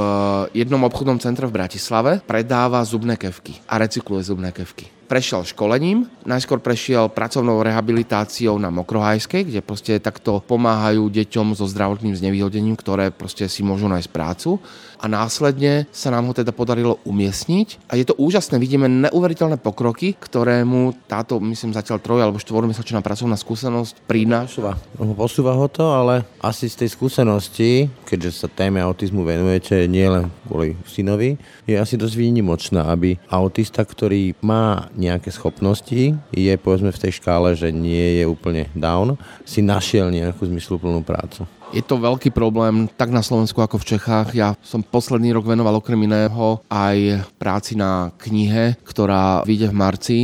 [0.52, 6.56] jednom obchodnom centre v Bratislave, predáva zubné kevky a recykluje zubné kevky prešiel školením, najskôr
[6.64, 13.44] prešiel pracovnou rehabilitáciou na Mokrohajskej, kde proste takto pomáhajú deťom so zdravotným znevýhodením, ktoré proste
[13.44, 14.56] si môžu nájsť prácu
[15.02, 20.14] a následne sa nám ho teda podarilo umiestniť a je to úžasné, vidíme neuveriteľné pokroky,
[20.14, 24.78] ktoré mu táto, myslím, zatiaľ troj alebo štvormesačná pracovná skúsenosť prináša.
[25.18, 30.78] Posúva ho to, ale asi z tej skúsenosti, keďže sa téme autizmu venujete nielen kvôli
[30.86, 31.34] synovi,
[31.66, 37.58] je asi dosť výnimočná, aby autista, ktorý má nejaké schopnosti, je povedzme v tej škále,
[37.58, 41.42] že nie je úplne down, si našiel nejakú zmysluplnú prácu.
[41.72, 44.36] Je to veľký problém tak na Slovensku ako v Čechách.
[44.36, 50.18] Ja som posledný rok venoval okrem iného aj práci na knihe, ktorá vyjde v marci.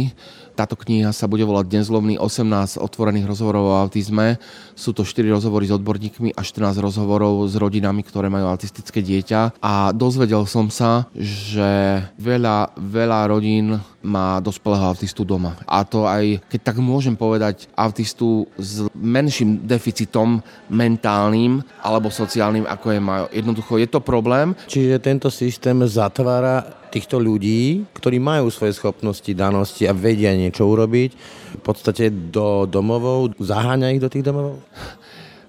[0.59, 4.43] Táto kniha sa bude volať Dnes zlomný 18 otvorených rozhovorov o autizme.
[4.75, 9.63] Sú to 4 rozhovory s odborníkmi a 14 rozhovorov s rodinami, ktoré majú autistické dieťa.
[9.63, 15.55] A dozvedel som sa, že veľa, veľa rodín má dospelého autistu doma.
[15.63, 22.87] A to aj, keď tak môžem povedať, autistu s menším deficitom mentálnym alebo sociálnym, ako
[22.95, 23.25] je majú.
[23.31, 24.59] Jednoducho je to problém.
[24.67, 31.11] Čiže tento systém zatvára týchto ľudí, ktorí majú svoje schopnosti, danosti a vedia niečo urobiť,
[31.59, 34.59] v podstate do domovov, zaháňa ich do tých domovov?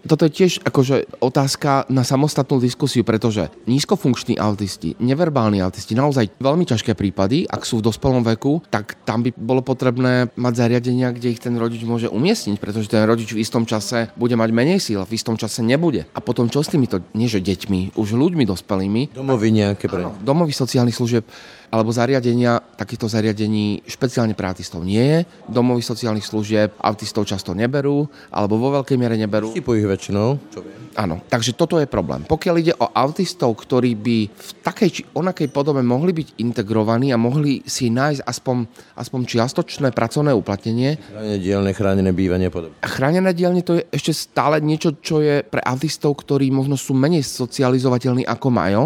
[0.09, 6.65] Toto je tiež akože otázka na samostatnú diskusiu, pretože nízkofunkční autisti, neverbálni autisti, naozaj veľmi
[6.65, 11.37] ťažké prípady, ak sú v dospelom veku, tak tam by bolo potrebné mať zariadenia, kde
[11.37, 15.05] ich ten rodič môže umiestniť, pretože ten rodič v istom čase bude mať menej síl,
[15.05, 16.09] v istom čase nebude.
[16.17, 19.13] A potom čo s týmito, nie že deťmi, už ľuďmi dospelými?
[19.13, 20.09] Domovy nejaké pre...
[20.25, 21.29] domovy sociálnych služieb
[21.69, 25.19] alebo zariadenia, takýchto zariadení špeciálne pre autistov nie je.
[25.45, 29.53] Domovy sociálnych služieb autistov často neberú, alebo vo veľkej miere neberú.
[29.53, 30.89] Typu ich väčšinou, čo viem.
[30.97, 32.25] Áno, takže toto je problém.
[32.25, 37.21] Pokiaľ ide o autistov, ktorí by v takej či onakej podobe mohli byť integrovaní a
[37.21, 38.57] mohli si nájsť aspoň,
[38.97, 40.97] aspoň čiastočné pracovné uplatnenie.
[40.99, 42.75] Chránené dielne, chránené bývanie podobne.
[42.81, 47.21] Chránené dielne to je ešte stále niečo, čo je pre autistov, ktorí možno sú menej
[47.23, 48.83] socializovateľní ako majú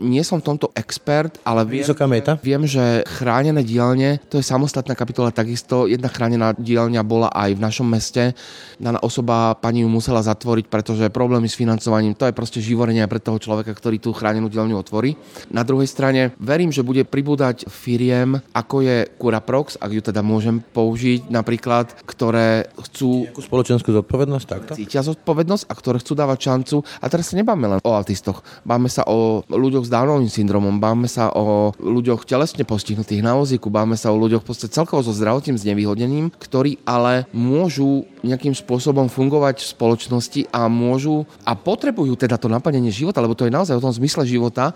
[0.00, 2.40] Nie som v tomto expert, ale viem, Vysoká meta?
[2.40, 7.60] viem, že chránené dielne, to je samostatná kapitola, takisto jedna chránená dielňa bola aj v
[7.60, 8.32] našom meste.
[8.80, 13.20] Daná osoba pani ju musela zatvoriť, pretože problémy s financovaním, to je proste živorenie pre
[13.20, 15.20] toho človeka, ktorý tú chránenú dielňu otvorí.
[15.52, 20.64] Na druhej strane verím, že bude pribúdať firiem, ako je Curaprox, ak ju teda môžem
[20.64, 24.72] použiť napríklad, ktoré chcú Takú spoločenskú zodpovednosť, takto?
[24.80, 26.76] cítia zodpovednosť a ktoré chcú dávať šancu.
[27.02, 28.40] A teraz sa nebáme len o autistoch.
[28.64, 33.66] Báme sa o ľuďoch s Downovým syndromom, báme sa o ľuďoch telesne postihnutých na vozíku,
[33.74, 39.58] báme sa o ľuďoch podstate celkovo so zdravotným znevýhodnením, ktorí ale môžu nejakým spôsobom fungovať
[39.58, 43.82] v spoločnosti a môžu a potrebujú teda to naplnenie života, lebo to je naozaj o
[43.82, 44.70] tom zmysle života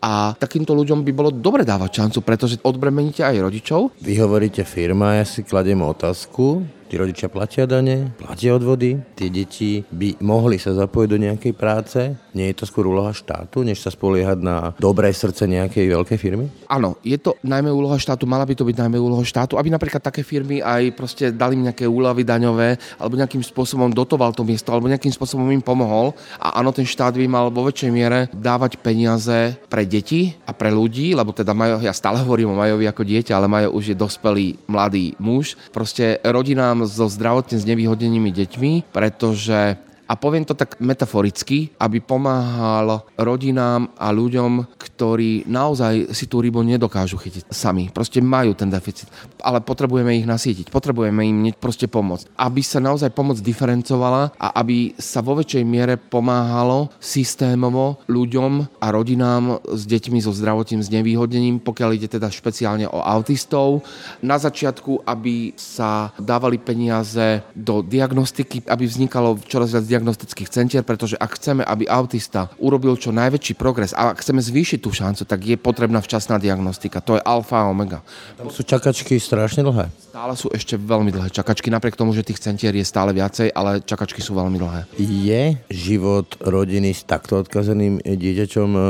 [0.00, 5.20] a takýmto ľuďom by bolo dobre dávať šancu, pretože odbremeníte aj rodičov, Vy hovoríte firma,
[5.20, 6.64] ja si kladiem otázku.
[6.84, 11.98] Tí rodičia platia dane, platia odvody, tie deti by mohli sa zapojiť do nejakej práce.
[12.34, 16.46] Nie je to skôr úloha štátu, než sa spoliehať na dobré srdce nejakej veľkej firmy?
[16.68, 20.02] Áno, je to najmä úloha štátu, mala by to byť najmä úloha štátu, aby napríklad
[20.02, 24.74] také firmy aj proste dali im nejaké úlavy daňové, alebo nejakým spôsobom dotoval to miesto,
[24.74, 26.12] alebo nejakým spôsobom im pomohol.
[26.36, 30.68] A áno, ten štát by mal vo väčšej miere dávať peniaze pre deti a pre
[30.74, 33.96] ľudí, lebo teda majú, ja stále hovorím o Majovi ako dieťa, ale Majo už je
[33.96, 35.56] dospelý mladý muž.
[35.70, 43.88] Proste rodinám so zdravotne znevýhodnenými deťmi, pretože a poviem to tak metaforicky, aby pomáhal rodinám
[43.96, 47.88] a ľuďom, ktorí naozaj si tú rybu nedokážu chytiť sami.
[47.88, 49.08] Proste majú ten deficit,
[49.40, 52.36] ale potrebujeme ich nasítiť, potrebujeme im proste pomôcť.
[52.36, 58.86] Aby sa naozaj pomoc diferencovala a aby sa vo väčšej miere pomáhalo systémovo ľuďom a
[58.92, 63.82] rodinám s deťmi so zdravotným znevýhodnením, pokiaľ ide teda špeciálne o autistov.
[64.20, 71.14] Na začiatku, aby sa dávali peniaze do diagnostiky, aby vznikalo čoraz viac diagnostických centier, pretože
[71.14, 75.40] ak chceme, aby autista urobil čo najväčší progres a ak chceme zvýšiť tú šancu, tak
[75.46, 76.98] je potrebná včasná diagnostika.
[77.06, 78.02] To je alfa a omega.
[78.34, 79.86] Tam sú čakačky strašne dlhé.
[80.10, 83.78] Stále sú ešte veľmi dlhé čakačky, napriek tomu, že tých centier je stále viacej, ale
[83.86, 84.80] čakačky sú veľmi dlhé.
[84.98, 88.80] Je život rodiny s takto odkazeným dieťaťom e,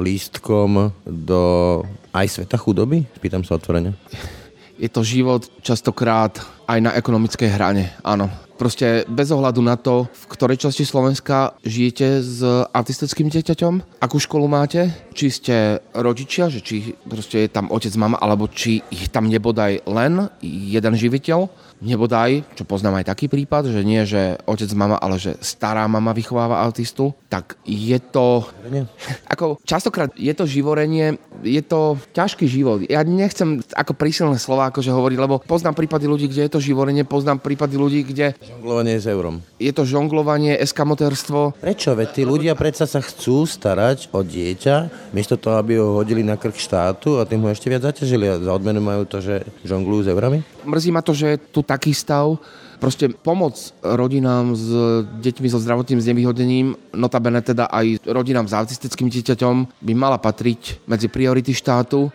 [0.00, 1.42] lístkom do
[2.16, 3.04] aj sveta chudoby?
[3.16, 3.92] Spýtam sa otvorene.
[4.80, 8.32] Je to život častokrát aj na ekonomickej hrane, áno.
[8.60, 14.44] Proste bez ohľadu na to, v ktorej časti Slovenska žijete s autistickým dieťaťom, akú školu
[14.52, 19.32] máte, či ste rodičia, že či proste je tam otec, mama, alebo či ich tam
[19.32, 21.48] nebodaj len jeden živiteľ,
[21.80, 26.12] nebodaj, čo poznám aj taký prípad, že nie, že otec, mama, ale že stará mama
[26.12, 28.44] vychováva autistu, tak je to...
[29.32, 32.84] Ako častokrát je to živorenie, je to ťažký život.
[32.86, 37.08] Ja nechcem ako prísilné slova akože hovoriť, lebo poznám prípady ľudí, kde je to živorenie,
[37.08, 39.40] poznám prípady ľudí, kde Žonglovanie s eurom.
[39.56, 41.56] je to žonglovanie, eskamotérstvo.
[41.60, 41.96] Prečo?
[41.96, 46.36] Veď tí ľudia predsa sa chcú starať o dieťa, miesto toho, aby ho hodili na
[46.36, 50.04] krk štátu a tým ho ešte viac zaťažili a za odmenu majú to, že žonglujú
[50.04, 50.38] s eurami?
[50.64, 52.38] Mrzí ma to, že je tu taký stav.
[52.80, 54.72] Proste pomoc rodinám s
[55.20, 61.12] deťmi so zdravotným znevýhodnením, notabene teda aj rodinám s autistickým dieťaťom, by mala patriť medzi
[61.12, 62.08] priority štátu.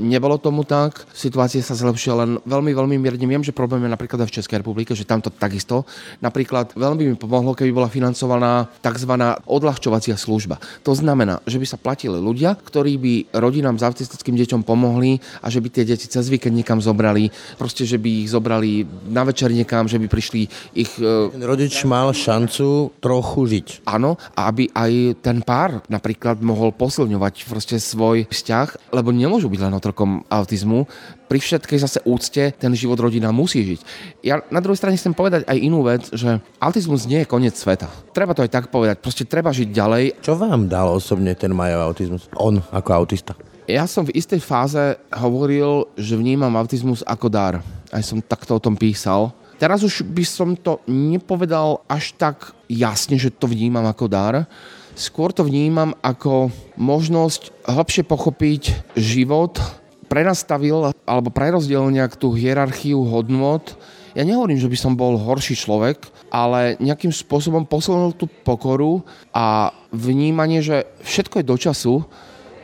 [0.00, 3.26] Nebolo tomu tak, situácia sa zlepšila len veľmi, veľmi mierne.
[3.28, 5.86] Viem, že problém je napríklad aj v Českej republike, že tamto takisto.
[6.24, 9.12] Napríklad veľmi by mi pomohlo, keby bola financovaná tzv.
[9.46, 10.58] odľahčovacia služba.
[10.82, 15.52] To znamená, že by sa platili ľudia, ktorí by rodinám s autistickým deťom pomohli a
[15.52, 17.28] že by tie deti cez víkend niekam zobrali,
[17.60, 21.84] proste, že by ich zobrali na večer niekam, že by prišli ich e, Ten rodič
[21.84, 23.66] mal šancu trochu žiť.
[23.86, 29.60] Áno, a aby aj ten pár napríklad mohol posilňovať proste svoj vzťah, lebo nemôžu byť
[29.68, 30.90] len otrokom autizmu.
[31.30, 33.80] Pri všetkej zase úcte ten život rodina musí žiť.
[34.26, 37.86] Ja na druhej strane chcem povedať aj inú vec, že autizmus nie je koniec sveta.
[38.10, 38.98] Treba to aj tak povedať.
[38.98, 40.04] Proste treba žiť ďalej.
[40.26, 42.26] Čo vám dal osobne ten Majov autizmus?
[42.34, 43.38] On ako autista.
[43.70, 47.62] Ja som v istej fáze hovoril, že vnímam autizmus ako dar.
[47.90, 49.30] Aj som takto o tom písal.
[49.56, 54.46] Teraz už by som to nepovedal až tak jasne, že to vnímam ako dar.
[54.96, 56.48] Skôr to vnímam ako
[56.80, 59.60] možnosť hlbšie pochopiť život,
[60.08, 63.76] prenastavil alebo prerozdielil nejak tú hierarchiu hodnot.
[64.16, 66.00] Ja nehovorím, že by som bol horší človek,
[66.32, 69.04] ale nejakým spôsobom posilnil tú pokoru
[69.36, 71.94] a vnímanie, že všetko je do času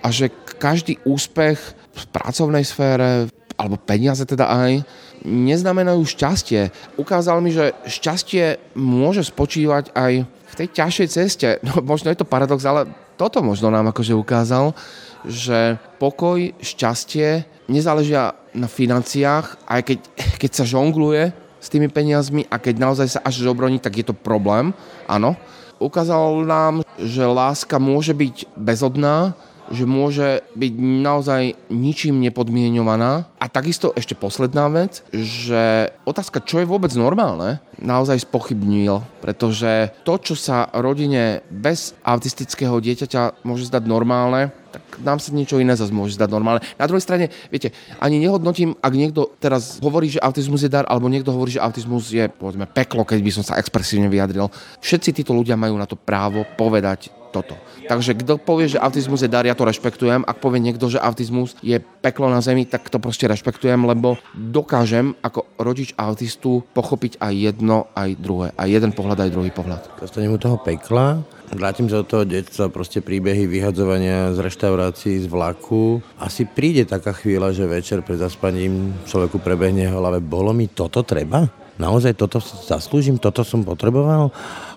[0.01, 1.61] a že každý úspech
[1.92, 3.29] v pracovnej sfére
[3.61, 4.81] alebo peniaze teda aj,
[5.23, 6.75] neznamenajú šťastie.
[6.99, 11.49] Ukázal mi, že šťastie môže spočívať aj v tej ťažšej ceste.
[11.67, 14.75] No, možno je to paradox, ale toto možno nám akože ukázal,
[15.23, 19.99] že pokoj, šťastie nezáležia na financiách, aj keď,
[20.43, 21.31] keď sa žongluje
[21.63, 24.75] s tými peniazmi a keď naozaj sa až žobroní, tak je to problém,
[25.07, 25.39] áno.
[25.83, 29.35] Ukázal nám, že láska môže byť bezodná,
[29.73, 33.27] že môže byť naozaj ničím nepodmienovaná.
[33.41, 40.15] A takisto ešte posledná vec, že otázka, čo je vôbec normálne, naozaj spochybnil, pretože to,
[40.21, 45.93] čo sa rodine bez autistického dieťaťa môže zdať normálne, tak nám sa niečo iné zase
[45.93, 46.65] môže zdať normálne.
[46.81, 51.13] Na druhej strane, viete, ani nehodnotím, ak niekto teraz hovorí, že autizmus je dar, alebo
[51.13, 54.49] niekto hovorí, že autizmus je, povedzme, peklo, keď by som sa expresívne vyjadril.
[54.81, 57.57] Všetci títo ľudia majú na to právo povedať toto.
[57.88, 60.29] Takže kto povie, že autizmus je dar, ja to rešpektujem.
[60.29, 65.16] Ak povie niekto, že autizmus je peklo na zemi, tak to proste rešpektujem, lebo dokážem
[65.25, 68.49] ako rodič autistu pochopiť aj jedno, aj druhé.
[68.53, 69.81] Aj jeden pohľad, aj druhý pohľad.
[69.97, 75.29] Dostanem u toho pekla, Vrátim sa do toho detstva, proste príbehy vyhadzovania z reštaurácií, z
[75.29, 76.01] vlaku.
[76.16, 81.45] Asi príde taká chvíľa, že večer pred zaspaním človeku prebehne hlave, bolo mi toto treba?
[81.77, 84.33] Naozaj toto zaslúžim, toto som potreboval?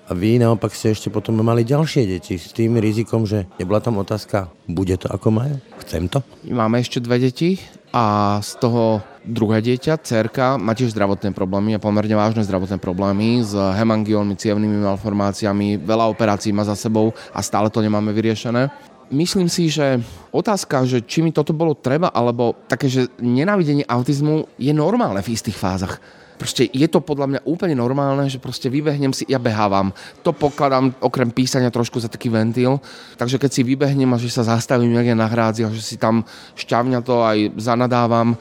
[0.06, 3.98] A vy naopak ste ešte potom mali ďalšie deti s tým rizikom, že nebola tam
[3.98, 5.58] otázka, bude to ako majú?
[5.82, 6.22] Chcem to?
[6.46, 7.58] Máme ešte dve deti
[7.89, 13.41] a z toho druhé dieťa, cerka, má tiež zdravotné problémy a pomerne vážne zdravotné problémy
[13.41, 18.70] s hemangiónmi, cievnými malformáciami, veľa operácií má za sebou a stále to nemáme vyriešené.
[19.10, 24.54] Myslím si, že otázka, že či mi toto bolo treba, alebo také, že nenávidenie autizmu
[24.62, 25.98] je normálne v istých fázach
[26.36, 29.95] Proste je to podľa mňa úplne normálne, že proste vybehnem si, ja behávam.
[30.21, 32.84] To pokladám okrem písania trošku za taký ventil.
[33.15, 36.28] Takže keď si vybehnem a že sa zastavím niekde na hrádzi a že si tam
[36.60, 38.36] šťavňa to aj zanadávam,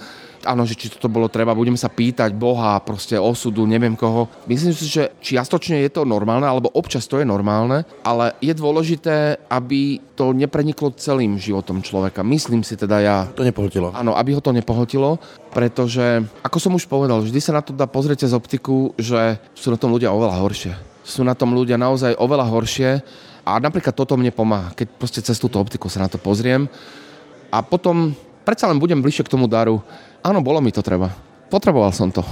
[0.44, 4.30] áno, že či toto bolo treba, budem sa pýtať Boha, proste osudu, neviem koho.
[4.48, 9.42] Myslím si, že čiastočne je to normálne, alebo občas to je normálne, ale je dôležité,
[9.48, 12.22] aby to nepreniklo celým životom človeka.
[12.22, 13.16] Myslím si teda ja...
[13.34, 13.90] To nepohltilo.
[13.90, 15.18] Áno, aby ho to nepohltilo,
[15.50, 19.74] pretože, ako som už povedal, vždy sa na to dá pozrieť cez optiku, že sú
[19.74, 20.72] na tom ľudia oveľa horšie.
[21.04, 22.90] Sú na tom ľudia naozaj oveľa horšie
[23.44, 26.64] a napríklad toto mne pomáha, keď proste cez túto optiku sa na to pozriem
[27.52, 29.84] a potom predsa len budem bližšie k tomu daru
[30.24, 31.12] Áno, bolo mi to treba.
[31.52, 32.24] Potreboval som to.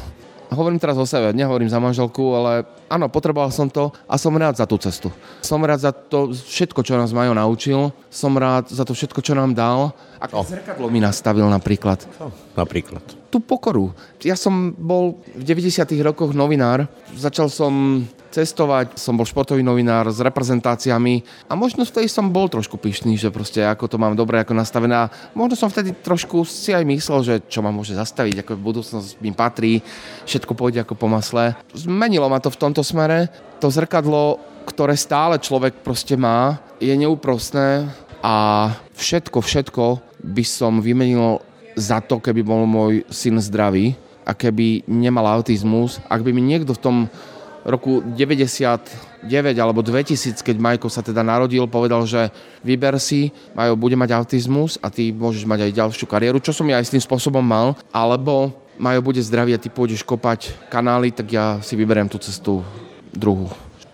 [0.52, 4.56] Hovorím teraz o sebe, nehovorím za manželku, ale áno, potreboval som to a som rád
[4.56, 5.08] za tú cestu.
[5.44, 7.92] Som rád za to všetko, čo nás Majo naučil.
[8.08, 9.92] Som rád za to všetko, čo nám dal.
[10.20, 10.44] A oh.
[10.44, 12.04] zrkadlo mi nastavil napríklad.
[12.20, 13.21] Oh, napríklad?
[13.32, 13.96] Tú pokoru.
[14.20, 16.84] Ja som bol v 90 rokoch novinár.
[17.16, 22.80] Začal som cestovať, som bol športový novinár s reprezentáciami a možno vtedy som bol trošku
[22.80, 26.84] pyšný, že proste ako to mám dobre ako nastavené možno som vtedy trošku si aj
[26.88, 29.84] myslel, že čo ma môže zastaviť, ako budúcnosť mi patrí,
[30.24, 31.52] všetko pôjde ako po masle.
[31.76, 33.28] Zmenilo ma to v tomto smere.
[33.60, 37.86] To zrkadlo, ktoré stále človek proste má, je neúprostné
[38.24, 38.34] a
[38.96, 39.84] všetko, všetko
[40.22, 41.42] by som vymenil
[41.74, 46.76] za to, keby bol môj syn zdravý a keby nemal autizmus, ak by mi niekto
[46.76, 46.96] v tom
[47.62, 49.22] roku 99
[49.58, 52.30] alebo 2000, keď Majko sa teda narodil, povedal, že
[52.66, 56.66] vyber si, Majo bude mať autizmus a ty môžeš mať aj ďalšiu kariéru, čo som
[56.66, 58.50] ja aj s tým spôsobom mal, alebo
[58.82, 62.66] Majo bude zdravý a ty pôjdeš kopať kanály, tak ja si vyberiem tú cestu
[63.14, 63.46] druhú.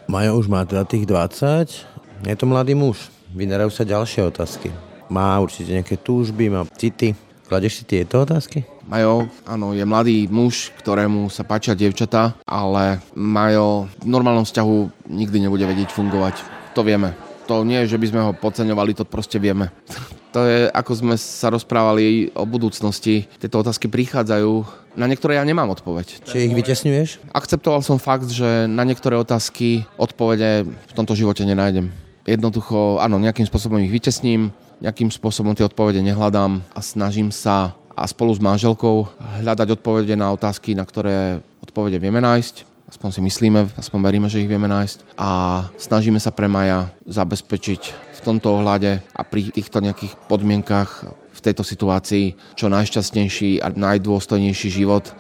[0.09, 4.73] Majo už má teda tých 20, je to mladý muž, vynerajú sa ďalšie otázky.
[5.13, 7.13] Má určite nejaké túžby, má city.
[7.49, 8.69] Kladeš si tieto otázky?
[8.85, 15.49] Majo, áno, je mladý muž, ktorému sa páčia dievčatá, ale Majo v normálnom vzťahu nikdy
[15.49, 16.45] nebude vedieť fungovať.
[16.77, 17.17] To vieme.
[17.49, 19.73] To nie je, že by sme ho podceňovali, to proste vieme.
[20.37, 23.25] To je, ako sme sa rozprávali o budúcnosti.
[23.41, 24.61] Tieto otázky prichádzajú,
[24.93, 26.21] na niektoré ja nemám odpoveď.
[26.21, 27.33] Či ich vytesňuješ?
[27.33, 31.89] Akceptoval som fakt, že na niektoré otázky odpovede v tomto živote nenájdem.
[32.29, 38.07] Jednoducho, áno, nejakým spôsobom ich vytesním, nejakým spôsobom tie odpovede nehľadám a snažím sa a
[38.07, 39.11] spolu s manželkou
[39.43, 42.63] hľadať odpovede na otázky, na ktoré odpovede vieme nájsť.
[42.89, 45.19] Aspoň si myslíme, aspoň veríme, že ich vieme nájsť.
[45.19, 45.29] A
[45.77, 47.83] snažíme sa pre Maja zabezpečiť
[48.17, 54.69] v tomto ohľade a pri týchto nejakých podmienkach v tejto situácii čo najšťastnejší a najdôstojnejší
[54.73, 55.13] život.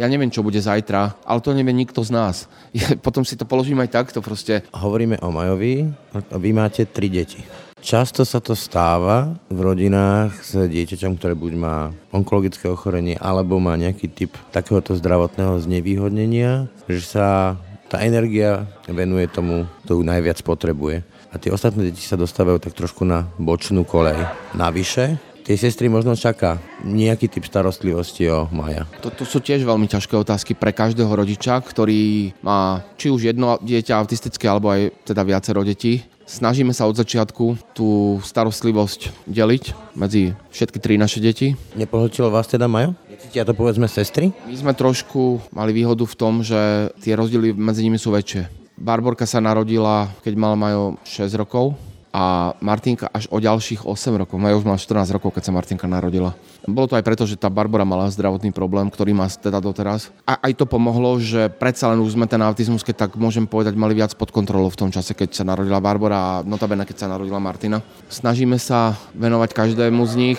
[0.00, 2.36] Ja neviem, čo bude zajtra, ale to nevie nikto z nás.
[3.06, 4.64] Potom si to položím aj takto proste.
[4.72, 7.44] Hovoríme o Majovi a vy máte tri deti.
[7.82, 13.74] Často sa to stáva v rodinách s dieťaťom, ktoré buď má onkologické ochorenie alebo má
[13.74, 17.58] nejaký typ takéhoto zdravotného znevýhodnenia, že sa
[17.90, 21.02] tá energia venuje tomu, kto ju najviac potrebuje.
[21.34, 24.30] A tie ostatné deti sa dostávajú tak trošku na bočnú kolej.
[24.54, 28.86] Navyše, tie sestry možno čaká nejaký typ starostlivosti o Maja.
[29.02, 33.98] Toto sú tiež veľmi ťažké otázky pre každého rodiča, ktorý má či už jedno dieťa
[33.98, 36.06] autistické, alebo aj teda viacero detí.
[36.32, 41.52] Snažíme sa od začiatku tú starostlivosť deliť medzi všetky tri naše deti.
[41.76, 42.96] Nepohltilo vás teda Majo?
[43.04, 44.32] Necítia to povedzme sestry?
[44.48, 48.48] My sme trošku mali výhodu v tom, že tie rozdiely medzi nimi sú väčšie.
[48.80, 51.76] Barborka sa narodila, keď mal Majo 6 rokov
[52.12, 54.36] a Martinka až o ďalších 8 rokov.
[54.36, 56.36] Maja už má 14 rokov, keď sa Martinka narodila.
[56.68, 60.12] Bolo to aj preto, že tá Barbara mala zdravotný problém, ktorý má teda doteraz.
[60.28, 63.74] A aj to pomohlo, že predsa len už sme ten autizmus, keď tak môžem povedať,
[63.74, 67.10] mali viac pod kontrolou v tom čase, keď sa narodila Barbara a notabene, keď sa
[67.10, 67.80] narodila Martina.
[68.12, 70.38] Snažíme sa venovať každému z nich.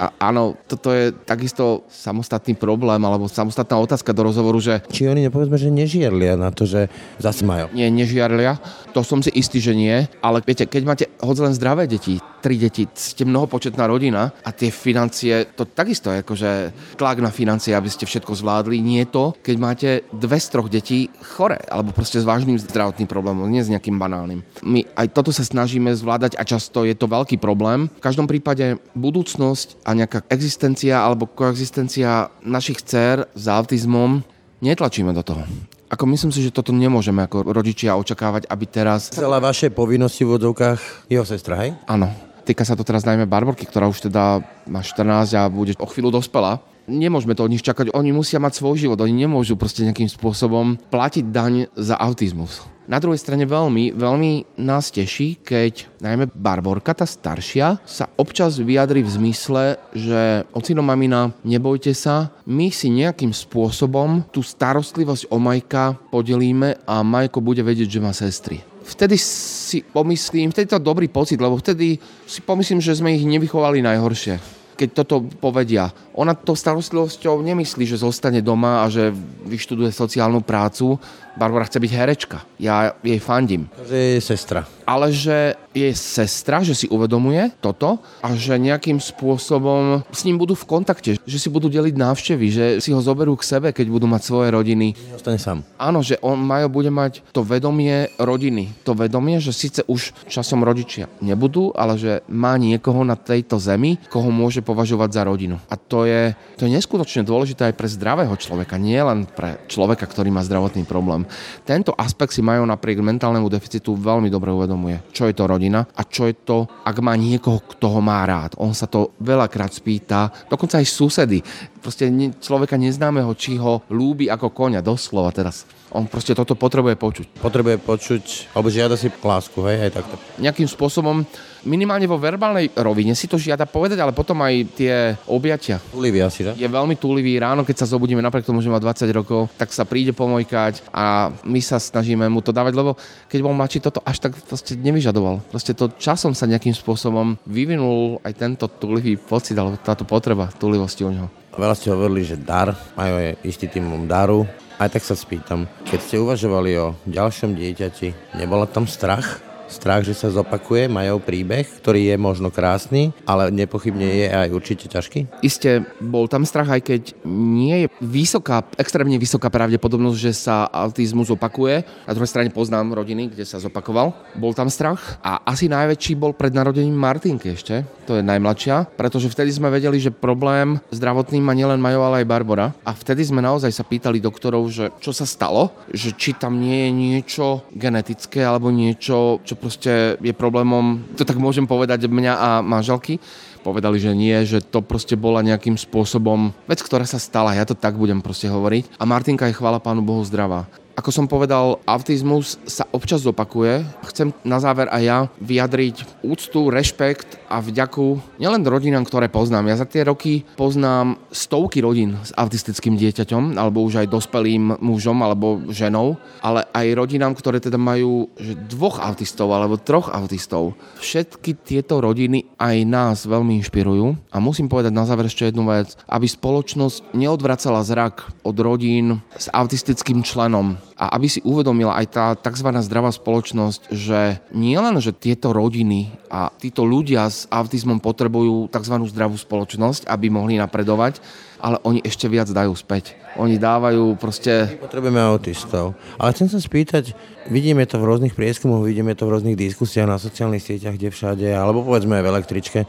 [0.00, 4.80] A áno, toto je takisto samostatný problém alebo samostatná otázka do rozhovoru, že...
[4.88, 6.88] Či oni nepovedzme, že nežiarlia na to, že
[7.20, 7.68] zase majú?
[7.76, 8.56] Nie, nežiarlia.
[8.96, 10.08] To som si istý, že nie.
[10.24, 14.72] Ale viete, keď máte hoď len zdravé deti, tri deti, ste mnohopočetná rodina a tie
[14.72, 16.50] financie, to takisto je akože
[16.96, 18.80] tlak na financie, aby ste všetko zvládli.
[18.80, 23.50] Nie to, keď máte dve z troch detí chore, alebo proste s vážnym zdravotným problémom,
[23.50, 24.40] nie s nejakým banálnym.
[24.64, 27.92] My aj toto sa snažíme zvládať a často je to veľký problém.
[28.00, 34.24] V každom prípade budúcnosť a nejaká existencia alebo koexistencia našich dcer s autizmom
[34.60, 35.44] netlačíme do toho.
[35.90, 39.10] Ako myslím si, že toto nemôžeme ako rodičia očakávať, aby teraz...
[39.10, 41.74] Celá vaše povinnosti v vodovkách jeho sestra, hej?
[41.90, 42.06] Áno,
[42.40, 46.10] Týka sa to teraz najmä Barborky, ktorá už teda má 14 a bude o chvíľu
[46.10, 46.58] dospela.
[46.90, 50.74] Nemôžeme to od nich čakať, oni musia mať svoj život, oni nemôžu proste nejakým spôsobom
[50.90, 52.66] platiť daň za autizmus.
[52.90, 59.06] Na druhej strane veľmi, veľmi nás teší, keď najmä Barborka, tá staršia, sa občas vyjadri
[59.06, 65.94] v zmysle, že ocino mamina, nebojte sa, my si nejakým spôsobom tú starostlivosť o Majka
[66.10, 68.58] podelíme a Majko bude vedieť, že má sestry.
[68.82, 71.94] Vtedy si pomyslím, vtedy to dobrý pocit, lebo vtedy
[72.26, 75.92] si pomyslím, že sme ich nevychovali najhoršie keď toto povedia.
[76.16, 79.12] Ona to starostlivosťou nemyslí, že zostane doma a že
[79.44, 80.96] vyštuduje sociálnu prácu.
[81.38, 82.38] Barbara chce byť herečka.
[82.58, 83.70] Ja jej fandím.
[83.86, 90.02] Že je sestra ale že je sestra, že si uvedomuje toto a že nejakým spôsobom
[90.10, 93.46] s ním budú v kontakte, že si budú deliť návštevy, že si ho zoberú k
[93.46, 94.98] sebe, keď budú mať svoje rodiny.
[95.14, 95.62] Ostane sám.
[95.78, 98.74] Áno, že on Majo bude mať to vedomie rodiny.
[98.82, 103.94] To vedomie, že síce už časom rodičia nebudú, ale že má niekoho na tejto zemi,
[104.10, 105.62] koho môže považovať za rodinu.
[105.70, 110.10] A to je, to je neskutočne dôležité aj pre zdravého človeka, nie len pre človeka,
[110.10, 111.19] ktorý má zdravotný problém.
[111.64, 116.02] Tento aspekt si majú napriek mentálnemu deficitu veľmi dobre uvedomuje, čo je to rodina a
[116.04, 118.56] čo je to, ak má niekoho, kto ho má rád.
[118.60, 121.38] On sa to veľakrát spýta, dokonca aj susedy.
[121.80, 122.12] Proste
[122.44, 125.64] človeka neznámeho, či ho lúbi ako konia, doslova teraz.
[125.90, 127.26] On proste toto potrebuje počuť.
[127.42, 130.14] Potrebuje počuť, alebo žiada si lásku, hej, aj takto.
[130.38, 131.26] Nejakým spôsobom,
[131.66, 135.82] minimálne vo verbálnej rovine si to žiada povedať, ale potom aj tie objatia.
[135.90, 136.54] Túlivý asi, že?
[136.54, 137.34] Je veľmi túlivý.
[137.42, 141.34] Ráno, keď sa zobudíme, napriek tomu, že má 20 rokov, tak sa príde pomojkať a
[141.42, 142.94] my sa snažíme mu to dávať, lebo
[143.26, 145.42] keď bol mladší, toto až tak proste nevyžadoval.
[145.50, 151.02] Proste to časom sa nejakým spôsobom vyvinul aj tento túlivý pocit, alebo táto potreba túlivosti
[151.02, 151.28] u neho.
[151.50, 154.46] Veľa ste hovorili, že dar, majú je istý tým daru,
[154.78, 159.49] aj tak sa spýtam, keď ste uvažovali o ďalšom dieťati, nebola tam strach?
[159.72, 164.86] Strach, že sa zopakuje, majú príbeh, ktorý je možno krásny, ale nepochybne je aj určite
[164.90, 165.42] ťažký?
[165.46, 171.30] Isté, bol tam strach, aj keď nie je vysoká, extrémne vysoká pravdepodobnosť, že sa autizmus
[171.30, 171.86] opakuje.
[172.06, 174.12] Na druhej strane poznám rodiny, kde sa zopakoval.
[174.36, 179.30] Bol tam strach a asi najväčší bol pred narodením Martinky ešte, to je najmladšia, pretože
[179.30, 182.74] vtedy sme vedeli, že problém zdravotný má nielen Majo, ale aj Barbara.
[182.82, 186.86] A vtedy sme naozaj sa pýtali doktorov, že čo sa stalo, že či tam nie
[186.86, 192.48] je niečo genetické alebo niečo, čo proste je problémom, to tak môžem povedať, mňa a
[192.64, 193.20] manželky,
[193.60, 197.76] povedali, že nie, že to proste bola nejakým spôsobom vec, ktorá sa stala, ja to
[197.76, 198.96] tak budem proste hovoriť.
[198.96, 200.64] A Martinka je chvála Pánu Bohu zdravá.
[201.00, 203.88] Ako som povedal, autizmus sa občas opakuje.
[204.12, 209.66] Chcem na záver aj ja vyjadriť úctu, rešpekt a vďaku nielen rodinám, ktoré poznám.
[209.66, 215.18] Ja za tie roky poznám stovky rodín s autistickým dieťaťom, alebo už aj dospelým mužom
[215.26, 220.78] alebo ženou, ale aj rodinám, ktoré teda majú že dvoch autistov alebo troch autistov.
[221.02, 225.98] Všetky tieto rodiny aj nás veľmi inšpirujú a musím povedať na záver ešte jednu vec,
[226.06, 232.26] aby spoločnosť neodvracala zrak od rodín s autistickým členom a aby si uvedomila aj tá
[232.36, 232.68] tzv.
[232.84, 239.08] zdravá spoločnosť, že nie len, že tieto rodiny a títo ľudia s autizmom potrebujú tzv.
[239.08, 241.24] zdravú spoločnosť, aby mohli napredovať,
[241.56, 243.16] ale oni ešte viac dajú späť.
[243.40, 244.76] Oni dávajú proste...
[244.76, 245.96] Potrebujeme autistov.
[246.20, 247.16] Ale chcem sa spýtať,
[247.48, 251.48] vidíme to v rôznych prieskumoch, vidíme to v rôznych diskusiách na sociálnych sieťach, kde všade,
[251.48, 252.80] alebo povedzme aj v električke.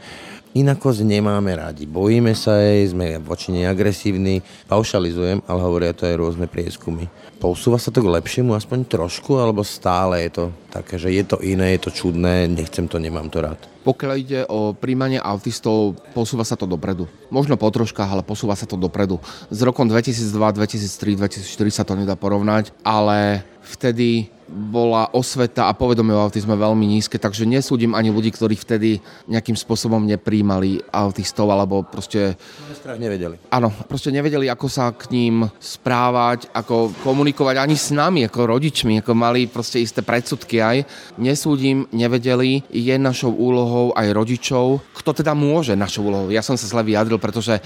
[0.52, 1.88] Inakosť nemáme radi.
[1.88, 4.44] Bojíme sa jej, sme voči nej agresívni.
[4.68, 7.08] Paušalizujem, ale hovoria to aj rôzne prieskumy.
[7.40, 11.40] Posúva sa to k lepšiemu aspoň trošku, alebo stále je to také, že je to
[11.40, 13.56] iné, je to čudné, nechcem to, nemám to rád.
[13.80, 17.08] Pokiaľ ide o príjmanie autistov, posúva sa to dopredu.
[17.32, 19.24] Možno po troškách, ale posúva sa to dopredu.
[19.48, 26.12] S rokom 2002, 2003, 2004 sa to nedá porovnať, ale vtedy bola osveta a povedomie
[26.12, 31.80] o autizme veľmi nízke, takže nesúdim ani ľudí, ktorí vtedy nejakým spôsobom nepríjmali autistov alebo
[31.82, 32.36] proste...
[32.76, 33.40] Strach nevedeli.
[33.48, 39.00] Áno, proste nevedeli, ako sa k ním správať, ako komunikovať ani s nami, ako rodičmi,
[39.00, 40.84] ako mali proste isté predsudky aj.
[41.16, 46.28] Nesúdim, nevedeli, je našou úlohou aj rodičov, kto teda môže našou úlohou.
[46.28, 47.62] Ja som sa zle vyjadril, pretože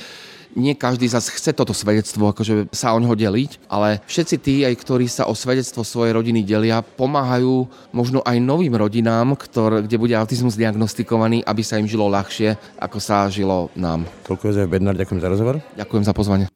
[0.56, 4.74] nie každý zase chce toto svedectvo akože sa o neho deliť, ale všetci tí, aj
[4.80, 10.16] ktorí sa o svedectvo svojej rodiny delia, pomáhajú možno aj novým rodinám, ktor, kde bude
[10.16, 14.08] autizmus diagnostikovaný, aby sa im žilo ľahšie, ako sa žilo nám.
[14.24, 15.60] Toľko Jozef Bednár, ďakujem za rozhovor.
[15.76, 16.46] Ďakujem za pozvanie.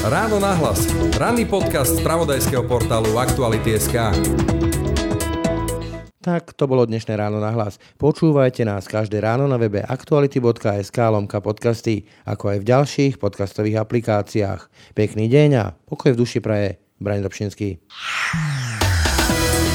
[0.00, 0.88] Ráno nahlas.
[1.20, 4.69] Ranný podcast z pravodajského portálu Aktuality.sk.
[6.20, 7.80] Tak to bolo dnešné ráno na hlas.
[7.96, 14.92] Počúvajte nás každé ráno na webe aktuality.sk lomka podcasty, ako aj v ďalších podcastových aplikáciách.
[14.92, 16.76] Pekný deň a pokoj v duši praje.
[17.00, 17.80] Braň Dobšinský.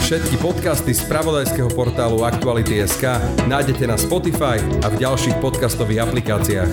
[0.05, 3.17] Všetky podcasty z pravodajského portálu Aktuality.sk
[3.49, 6.69] nájdete na Spotify a v ďalších podcastových aplikáciách.